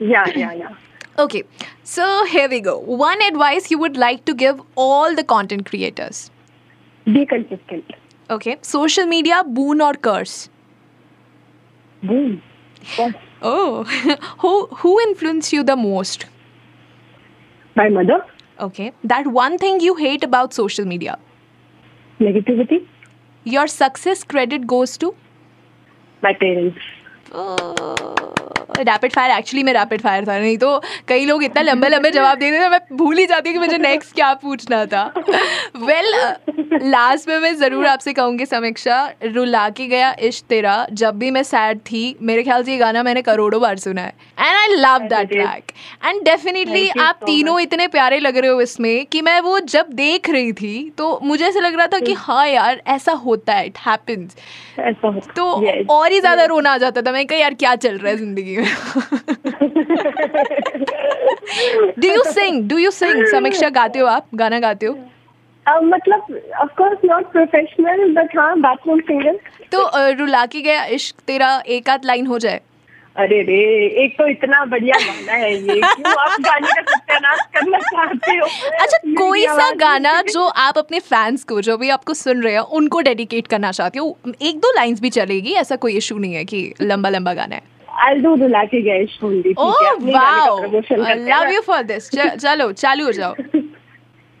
yeah 0.00 0.24
yeah 0.38 0.76
okay 1.20 1.44
so 1.84 2.24
here 2.24 2.48
we 2.48 2.60
go 2.60 2.76
one 2.96 3.22
advice 3.22 3.72
you 3.72 3.78
would 3.78 3.96
like 3.96 4.20
to 4.26 4.34
give 4.34 4.64
all 4.78 5.14
the 5.14 5.24
content 5.28 5.68
creators 5.68 6.30
be 7.08 7.24
consistent 7.24 7.96
okay 8.30 8.56
social 8.62 9.06
media 9.06 9.42
boon 9.42 9.82
और 9.82 9.96
curse 9.96 10.50
boon 12.04 12.38
oh 13.44 13.84
who 14.44 14.58
who 14.74 15.00
influence 15.00 15.54
you 15.54 15.62
the 15.62 15.70
most 15.70 16.26
my 17.76 17.88
mother 17.88 18.33
Okay. 18.60 18.92
That 19.02 19.26
one 19.26 19.58
thing 19.58 19.80
you 19.80 19.96
hate 19.96 20.24
about 20.24 20.54
social 20.54 20.84
media? 20.84 21.18
Negativity. 22.20 22.86
Your 23.44 23.66
success 23.66 24.22
credit 24.24 24.66
goes 24.66 24.96
to? 24.98 25.14
My 26.22 26.32
parents. 26.32 26.78
Oh. 27.32 28.34
Rapid 28.78 29.12
fire 29.12 29.36
actually 29.38 29.62
में 29.62 29.72
rapid 29.72 30.00
fire 30.00 30.26
था 30.28 30.38
नहीं 30.38 30.56
तो 30.58 30.78
कई 31.08 31.24
लोग 31.26 31.44
इतना 31.44 31.62
लंबे 31.62 31.88
लंबे 31.88 32.10
जवाब 32.10 32.38
देते 32.38 32.60
थे 32.60 32.68
मैं 32.68 32.80
भूल 32.92 33.18
ही 33.18 33.26
जाती 33.26 33.48
हूँ 33.48 33.54
कि 33.54 33.66
मुझे 33.66 33.78
नेक्स्ट 33.78 34.14
क्या 34.14 34.32
पूछना 34.42 34.84
था। 34.86 35.04
वेल 35.78 36.12
लास्ट 36.84 37.28
में 37.28 37.38
मैं 37.38 37.54
ज़रूर 37.56 37.86
आपसे 37.86 38.12
कहूँगी 38.12 38.46
समीक्षा 38.46 38.96
रुला 39.24 39.68
के 39.70 39.86
गया 39.88 40.14
इश्क 40.22 40.46
तेरा 40.48 40.74
जब 40.92 41.18
भी 41.18 41.30
मैं 41.30 41.42
सैड 41.42 41.78
थी 41.82 42.04
मेरे 42.22 42.42
ख्याल 42.42 42.64
से 42.64 42.72
ये 42.72 42.78
गाना 42.78 43.02
मैंने 43.02 43.22
करोड़ों 43.22 43.60
बार 43.60 43.78
सुना 43.78 44.02
है। 44.02 44.12
And 44.38 44.56
I 44.56 44.76
love 44.76 45.06
that 45.08 45.28
track 45.28 45.72
and 46.04 46.22
definitely 46.24 46.88
आप 47.00 47.20
तीनों. 47.26 47.58
इतने 47.60 47.86
प्यारे 47.88 48.18
लग 48.20 48.36
रहे 48.36 48.50
हो 48.50 48.60
इसमें 48.60 49.06
कि 49.06 49.22
मैं 49.22 49.38
वो 49.40 49.58
जब 49.68 49.92
देख 49.94 50.30
रही 50.30 50.52
थी 50.54 50.90
तो 50.98 51.18
मुझे 51.22 51.44
ऐसा 51.46 51.60
लग 51.60 51.76
रहा 51.76 51.86
था 51.86 51.98
कि 52.00 52.12
हाँ 52.18 52.46
यार 52.48 52.82
ऐसा 52.88 53.12
होता 53.24 53.54
है 53.54 53.66
इट 53.66 53.78
हैपन्स 53.86 54.36
तो 55.36 55.44
और 55.90 56.12
ही 56.12 56.20
ज़्यादा 56.20 56.44
रोना 56.46 56.72
आ 56.72 56.78
जाता 56.78 57.02
था 57.02 57.12
मैं 57.12 57.26
कहा 57.26 57.38
यार 57.38 57.54
क्या 57.54 57.74
चल 57.76 57.98
रहा 57.98 58.10
है 58.10 58.16
ज़िंदगी 58.16 58.56
में? 58.56 58.63
Do 61.98 62.08
you 62.08 62.22
sing 62.32 62.68
do 62.68 62.78
you 62.78 62.90
sing 62.90 63.24
Samiksha 63.26 63.68
गाते 63.78 63.98
हो 63.98 64.06
आप 64.06 64.26
गाना 64.34 64.58
गाते 64.60 64.86
हो 64.86 64.94
मतलब 65.66 66.40
of 66.62 66.70
course 66.78 66.98
not 67.04 67.30
professional 67.32 68.12
but 68.14 68.36
हाँ 68.38 68.58
बाथरूम 68.60 69.00
सिंगर 69.00 69.38
तो 69.72 69.80
अ, 69.80 70.08
रुला 70.18 70.44
के 70.46 70.60
गया 70.62 70.84
इश्क 70.96 71.20
तेरा 71.26 71.56
एक 71.76 71.88
आध 71.90 72.04
लाइन 72.04 72.26
हो 72.26 72.38
जाए। 72.38 72.60
अरे 73.16 73.40
रे 73.42 73.56
एक 74.04 74.14
तो 74.18 74.26
इतना 74.28 74.64
बढ़िया 74.64 74.98
गाना 75.06 75.32
है 75.32 75.52
ये 75.54 75.80
क्यों 75.80 76.12
आप 76.20 76.40
गाने 76.40 76.72
का 76.72 76.82
सत्यानाश 76.92 77.40
करना 77.54 77.78
चाहते 77.78 78.36
हो? 78.36 78.46
अच्छा 78.82 78.98
कोई 79.18 79.46
सा 79.46 79.70
गाना 79.80 80.20
जो 80.32 80.46
आप 80.64 80.78
अपने 80.78 80.98
फैंस 81.00 81.44
को 81.44 81.60
जो 81.68 81.76
भी 81.78 81.90
आपको 81.96 82.14
सुन 82.14 82.42
रहे 82.42 82.52
हैं 82.52 82.60
उनको 82.80 83.00
डेडिकेट 83.10 83.46
करना 83.46 83.70
चाहते 83.72 83.98
हो 83.98 84.16
एक 84.42 84.58
दो 84.60 84.72
लाइंस 84.76 85.00
भी 85.00 85.10
चलेगी 85.18 85.52
ऐसा 85.62 85.76
कोई 85.86 85.96
इशू 85.96 86.18
नहीं 86.18 86.34
है 86.34 86.44
कि 86.44 86.72
लंबा 86.82 87.08
लंबा 87.08 87.34
गाना 87.34 87.54
है। 87.54 87.62
I'll 88.06 88.20
do 88.22 88.34
रुला 88.40 88.64
के 88.74 88.80
ओह 89.54 89.80
wow 90.14 90.58
love. 90.64 91.50
You 91.52 91.60
for 91.66 91.82
this 91.92 92.10
चलो 92.10 92.70
चालू 92.72 93.04
हो 93.04 93.12
जाओ 93.12 93.34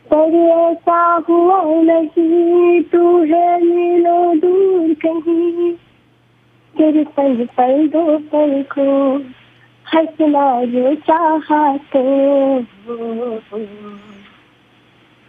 पर 0.06 0.34
ऐसा 0.54 0.98
हुआ 1.28 1.60
नहीं 1.90 2.80
तू 2.92 3.02
है 3.32 3.46
मिलो 3.64 4.18
दूर 4.40 4.92
कहीं 5.04 5.72
तेरे 6.74 7.04
पल 7.16 7.44
पल 7.56 7.86
दो 7.94 8.04
पल 8.32 8.62
को 8.72 8.88
हंसना 9.86 10.46
जो 10.74 10.94
चाहा 11.08 11.76
तो 11.94 12.02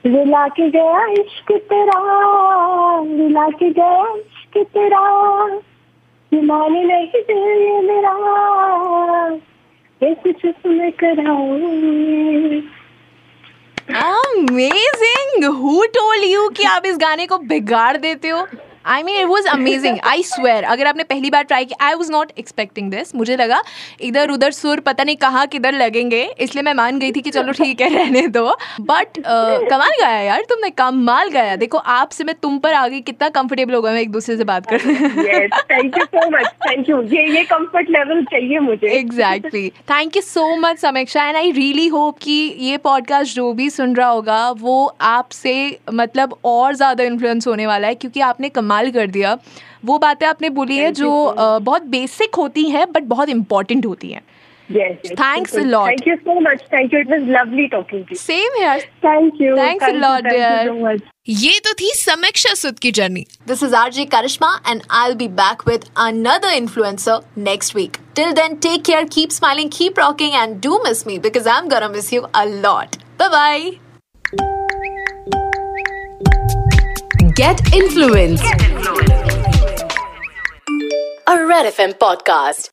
रुला 0.04 0.48
के 0.58 0.70
गया 0.70 1.06
इश्क 1.22 1.52
तेरा 1.70 2.00
रुला 3.18 3.48
के 3.60 3.70
गया 3.80 4.04
इश्क 4.18 4.58
तेरा 4.74 5.06
रुलाने 6.36 6.84
नहीं 6.84 7.08
दे 7.08 7.34
ये 7.66 7.82
मेरा। 7.82 8.14
ये 10.04 10.14
कुछ 10.16 10.46
तुम्हें 10.46 10.92
कराऊँगी 10.92 12.62
कि 16.50 16.64
आप 16.64 16.86
इस 16.86 16.98
गाने 16.98 17.28
को 17.28 17.38
बिगाड़ 17.38 17.98
देते 17.98 18.30
हो? 18.30 18.48
I 18.86 19.04
mean 19.04 19.20
it 19.20 19.26
was 19.26 19.48
amazing 19.48 19.98
I 20.04 20.24
swear 20.24 20.64
अगर 20.64 20.88
आपने 20.88 21.04
पहली 21.04 21.30
बार 21.30 21.44
ट्राई 21.44 21.66
किया 21.66 21.86
I 21.86 21.94
was 21.94 22.12
not 22.12 22.32
expecting 22.40 22.92
this 22.92 23.16
मुझे 23.16 23.36
लगा 23.36 23.62
इधर 24.02 24.30
उधर 24.30 24.52
सुर 24.52 24.80
पता 24.80 25.04
नहीं 25.04 25.16
कहाँ 25.16 25.46
किधर 25.48 25.74
लगेंगे 25.74 26.24
इसलिए 26.40 26.64
मैं 26.64 26.74
मान 26.74 27.00
गई 27.00 27.12
थी 27.12 27.22
कि 27.22 27.32
चलो 27.32 27.52
ठीक 27.54 27.82
है 27.82 27.90
रहने 27.90 28.28
दो। 28.28 28.46
बट 28.82 29.18
uh, 29.18 29.70
कमाल 29.70 29.92
गाया 30.02 30.20
यार 30.20 30.42
तुमने 30.50 30.70
कमाल 30.70 31.30
गाया। 31.30 31.56
देखो 31.56 31.78
आपसे 31.78 32.24
मैं 32.24 32.36
तुम 32.36 32.58
पर 32.60 32.74
आ 32.74 32.88
गई 32.88 33.02
कितना 33.02 33.30
कंफर्टेबल 33.30 33.74
होगा 33.74 33.92
मैं 33.92 34.02
एक 34.02 34.12
दूसरे 34.12 34.38
से 34.38 34.44
बात 34.44 34.70
कर 34.70 34.80
thank 35.72 35.98
you 35.98 36.06
so 36.06 36.30
much 36.30 36.48
thank 36.68 36.90
you 36.90 37.02
ये 37.14 37.28
ये 37.36 37.44
कंफर्ट 37.44 37.90
लेवल 37.90 38.24
चाहिए 38.26 38.60
मुझे। 38.60 38.88
Exactly 38.98 39.68
thank 39.90 40.16
you 40.16 40.22
so 40.22 40.56
much 40.58 40.80
Samiksha 40.80 41.24
and 41.28 41.38
I 41.38 41.52
really 41.52 41.88
hope 41.88 42.18
कि 42.22 42.38
ये 42.60 42.78
पॉडकास्ट 42.86 43.36
जो 43.36 43.52
भी 43.54 43.70
सुन 43.70 43.96
रहा 43.96 44.10
होगा 44.10 44.50
वो 44.60 44.86
आपसे 45.02 45.56
मतलब 45.94 46.38
और 46.46 46.76
ज़्यादा 46.76 47.04
इन्फ्लुएंस 47.04 47.48
होने 47.48 47.68
वाला 47.68 47.88
है 47.88 47.96
क्योंकि 47.96 48.22
आपने 48.22 48.50
कमाल 48.50 48.74
इस्तेमाल 48.76 48.92
कर 48.92 49.12
दिया। 49.12 49.38
वो 49.86 49.98
बातें 50.00 50.28
आपने 50.28 50.50
बोली 50.52 50.78
है 50.78 50.92
जो 50.94 51.36
बहुत 51.38 51.84
बेसिक 51.88 52.36
होती 52.36 52.70
हैं 52.70 52.92
बट 52.92 53.04
बहुत 53.06 53.30
इंपॉर्टेंट 53.30 53.86
होती 53.86 54.12
हैं। 54.12 54.22
Thanks 54.70 55.56
lot 55.56 56.02
same 58.16 58.56
thank 59.58 59.84
lot 59.96 61.02
ये 61.30 61.60
तो 61.60 61.74
थी 61.74 61.92
समीक्षा 61.96 62.54
सुद 62.54 62.80
की 62.80 62.92
journey 62.92 63.26
this 63.48 63.64
is 63.64 63.76
R 63.76 63.92
J 63.92 64.06
Karishma 64.06 64.50
and 64.70 64.82
I 64.94 65.14
be 65.14 65.28
back 65.38 65.62
with 65.68 65.86
another 65.98 66.54
influencer 66.54 67.22
next 67.38 67.76
week 67.76 67.98
till 68.16 68.32
then 68.32 68.56
take 68.64 68.84
care 68.84 69.04
keep 69.14 69.30
smiling 69.30 69.70
keep 69.70 70.00
rocking 70.00 70.36
and 70.36 70.62
do 70.64 70.84
miss 70.84 71.08
me 71.08 71.20
because 71.20 71.50
I 71.50 71.62
am 71.62 71.70
gonna 71.70 71.90
miss 71.90 72.14
you 72.14 72.22
a 72.22 72.44
lot 72.44 72.96
bye 73.20 73.30
bye 73.30 74.65
Bye 77.38 77.56
bye. 77.56 77.70
Get 77.70 77.74
influenced. 77.74 78.44
A 81.28 81.46
Red 81.46 81.74
FM 81.74 81.94
podcast. 81.98 82.70